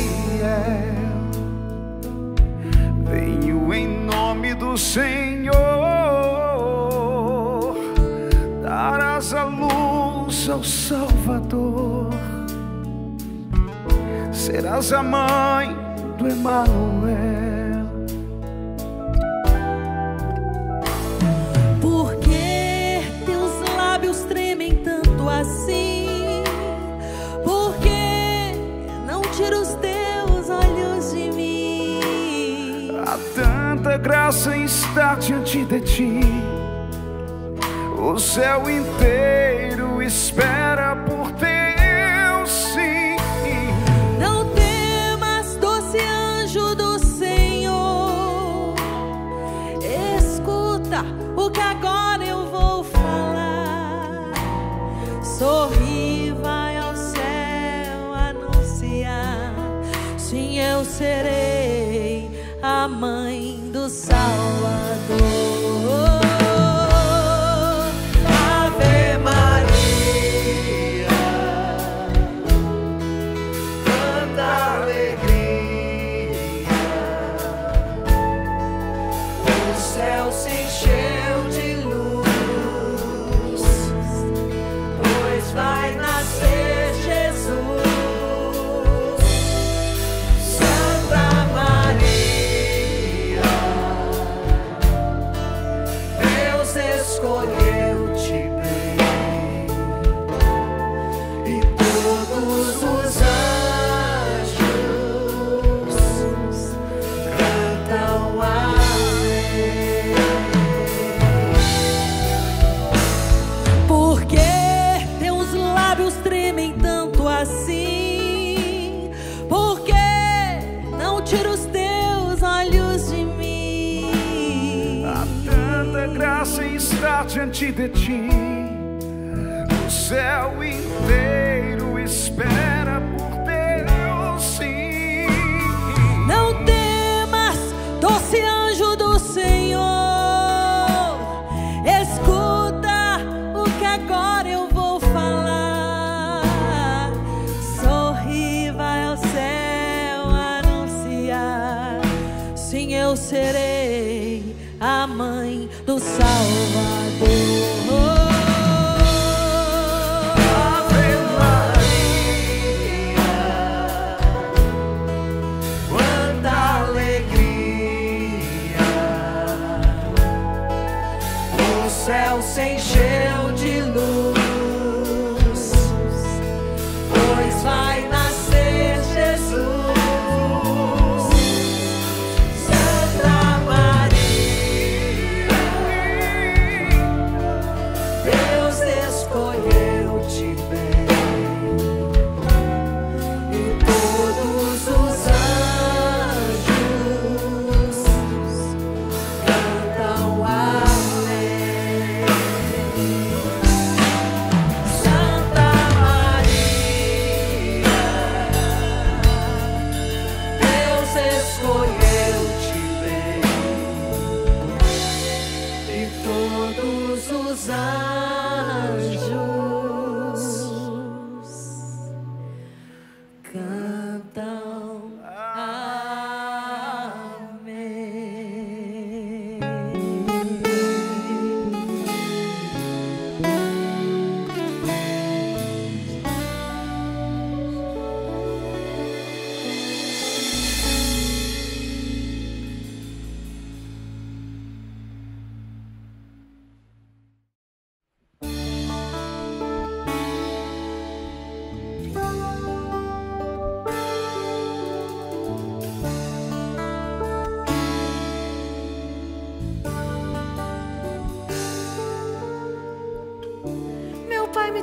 [3.03, 5.32] venho em nome do Senhor
[10.49, 12.09] ao Salvador.
[14.31, 15.75] Serás a mãe
[16.17, 17.87] do Emanuel.
[21.79, 26.43] Por que teus lábios tremem tanto assim?
[27.43, 28.53] Por que
[29.07, 32.89] não tira os teus olhos de mim?
[33.05, 36.19] Há tanta graça em estar diante de ti.
[37.97, 39.52] O céu inteiro
[40.05, 43.15] espera por teu sim.
[44.19, 48.75] Não temas, doce anjo do Senhor.
[50.17, 51.05] Escuta
[51.37, 54.33] o que agora eu vou falar.
[55.23, 59.53] Sorri, vai ao céu anunciar.
[60.17, 62.29] Sim, eu serei
[62.61, 65.32] a mãe do Salvador.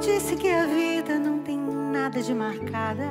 [0.01, 3.05] Disse que a vida não tem nada de marcada.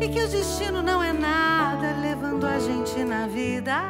[0.00, 3.82] E que o destino não é nada levando a gente na vida.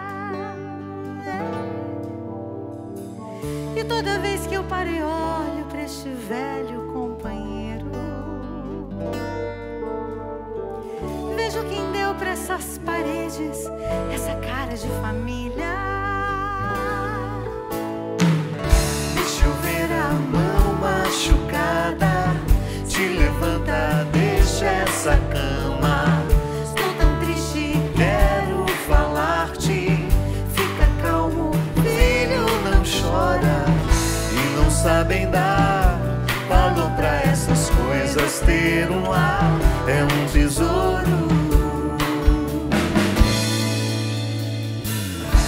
[3.77, 7.91] E toda vez que eu paro e olho para este velho companheiro,
[11.37, 13.67] vejo quem deu para essas paredes
[14.11, 15.95] essa cara de família.
[34.97, 35.98] sabem dar
[36.48, 38.40] valor para essas coisas.
[38.40, 39.52] Ter um lar
[39.86, 41.28] é um tesouro.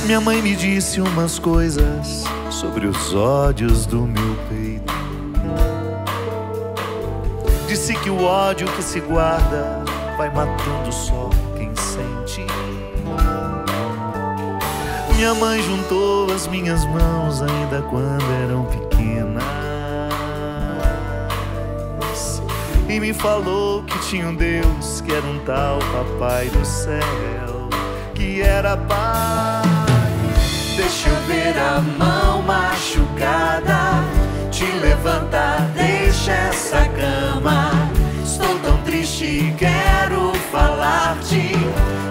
[0.04, 4.92] Minha mãe me disse umas coisas sobre os ódios do meu peito.
[7.66, 9.82] Disse que o ódio que se guarda
[10.18, 12.44] vai matando só quem sente.
[15.16, 18.87] Minha mãe juntou as minhas mãos ainda quando eram pequenas
[22.88, 27.68] e me falou que tinha um Deus que era um tal Papai do céu,
[28.14, 29.62] que era pai.
[30.76, 34.02] Deixa eu ver a mão machucada.
[34.50, 37.70] Te levanta, deixa essa cama.
[38.24, 41.52] Estou tão triste quero falar-te.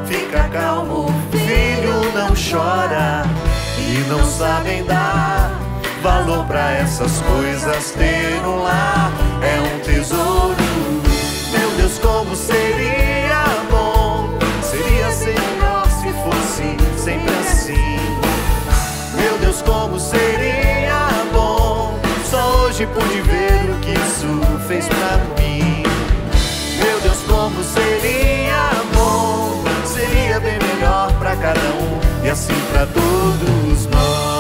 [0.06, 3.24] Fica calmo, filho, não chora.
[3.80, 5.52] E não sabem dar
[6.04, 7.91] valor pra essas coisas.
[7.91, 10.56] Ter um lar é um tesouro.
[11.88, 14.27] Deus, como seria bom.
[14.61, 17.97] Seria ser melhor se fosse sempre assim.
[19.15, 21.97] Meu Deus, como seria bom.
[22.30, 25.84] Só hoje pude ver o que isso fez pra mim.
[26.77, 29.64] Meu Deus, como seria bom.
[29.85, 34.36] Seria bem melhor pra cada um e assim pra todos nós.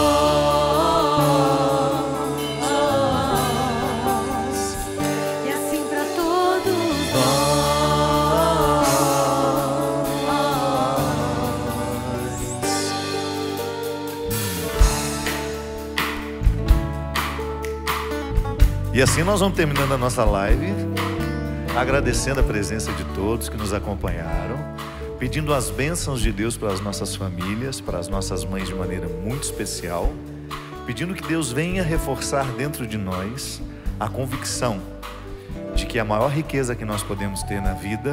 [18.97, 20.73] E assim nós vamos terminando a nossa live,
[21.79, 24.57] agradecendo a presença de todos que nos acompanharam,
[25.19, 29.07] pedindo as bênçãos de Deus para as nossas famílias, para as nossas mães de maneira
[29.07, 30.11] muito especial,
[30.87, 33.61] pedindo que Deus venha reforçar dentro de nós
[33.99, 34.81] a convicção
[35.75, 38.09] de que a maior riqueza que nós podemos ter na vida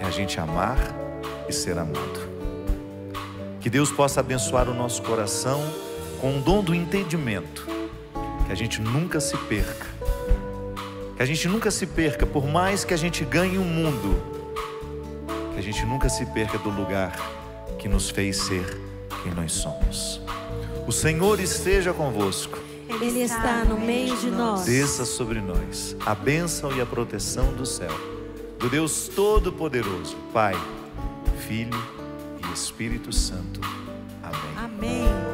[0.00, 0.78] é a gente amar
[1.48, 2.28] e ser amado.
[3.60, 5.62] Que Deus possa abençoar o nosso coração
[6.20, 7.64] com o dom do entendimento,
[8.46, 9.87] que a gente nunca se perca
[11.18, 14.22] que a gente nunca se perca, por mais que a gente ganhe o mundo,
[15.52, 17.12] que a gente nunca se perca do lugar
[17.76, 18.80] que nos fez ser
[19.24, 20.20] quem nós somos.
[20.86, 22.56] O Senhor esteja convosco,
[22.88, 24.64] Ele está no meio de nós.
[24.64, 27.90] desça sobre nós a bênção e a proteção do céu,
[28.60, 30.54] do Deus Todo-Poderoso, Pai,
[31.48, 31.82] Filho
[32.48, 33.60] e Espírito Santo.
[34.22, 35.02] Amém.
[35.02, 35.27] Amém.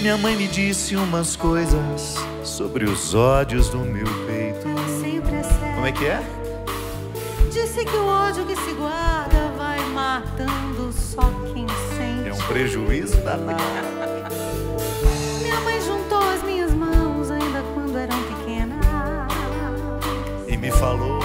[0.00, 4.66] Minha mãe me disse umas coisas sobre os ódios do meu peito.
[4.98, 5.74] sempre é certo.
[5.74, 6.22] Como é que é?
[7.52, 12.30] Disse que o ódio que se guarda vai matando só quem sente.
[12.30, 13.62] É um prejuízo danado.
[15.42, 18.78] Minha mãe juntou as minhas mãos ainda quando eram pequenas.
[20.48, 21.20] E me falou,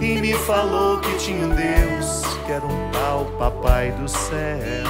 [0.00, 4.88] e me falou que tinha um Deus que era um tal Papai do céu,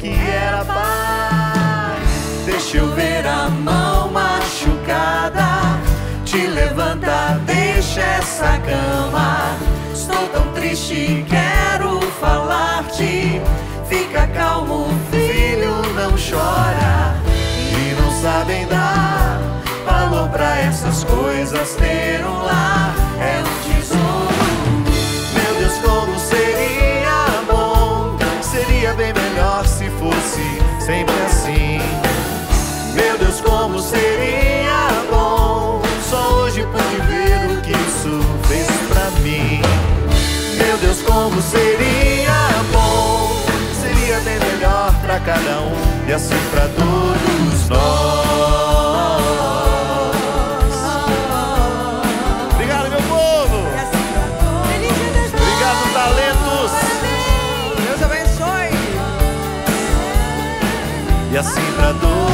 [0.00, 1.37] que era Pai.
[2.50, 5.78] Deixa eu ver a mão machucada.
[6.24, 9.54] Te levanta, deixa essa cama.
[9.92, 13.42] Estou tão triste quero falar-te.
[13.86, 17.20] Fica calmo, filho, não chora.
[17.26, 19.38] E não sabem dar
[19.84, 21.74] valor pra essas coisas.
[21.74, 24.34] Ter um lar é um tesouro.
[25.34, 28.16] Meu Deus, como seria bom.
[28.40, 31.67] Seria bem melhor se fosse sempre assim.
[33.88, 35.80] Seria bom.
[36.10, 39.62] Só hoje pude ver o que isso fez pra mim.
[40.58, 43.42] Meu Deus, como seria bom.
[43.80, 45.74] Seria bem melhor pra cada um
[46.06, 47.78] e assim pra todos nós.
[52.52, 53.56] Obrigado, meu povo.
[55.32, 56.72] Obrigado, talentos.
[57.86, 58.70] Deus abençoe.
[61.32, 62.27] E assim pra todos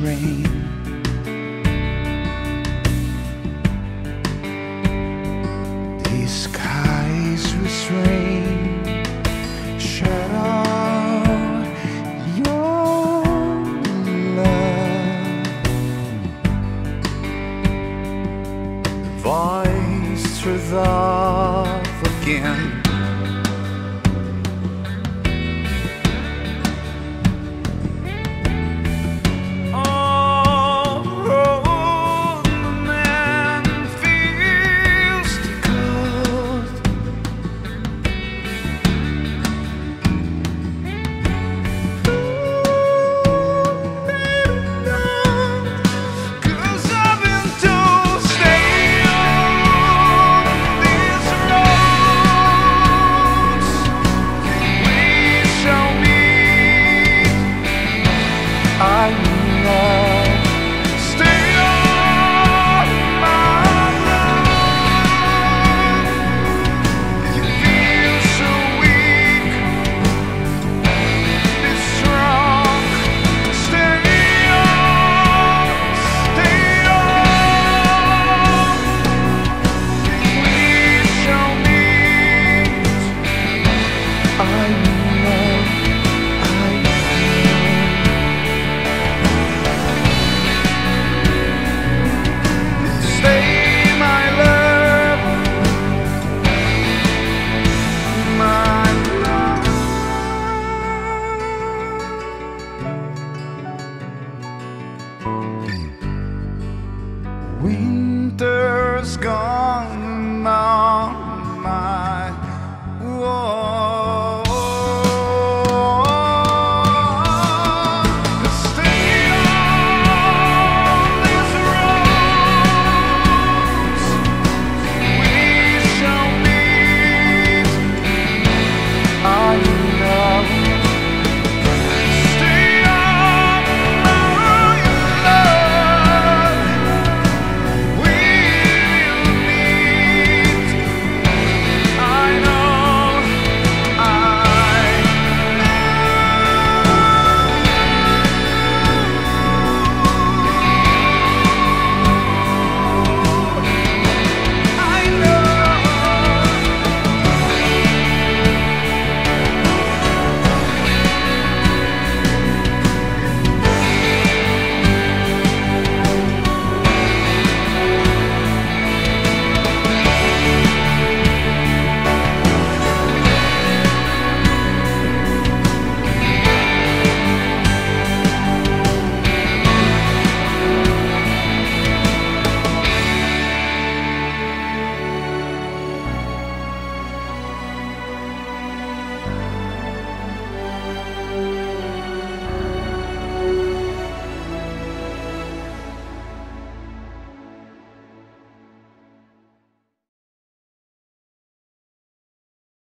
[0.00, 0.69] rain.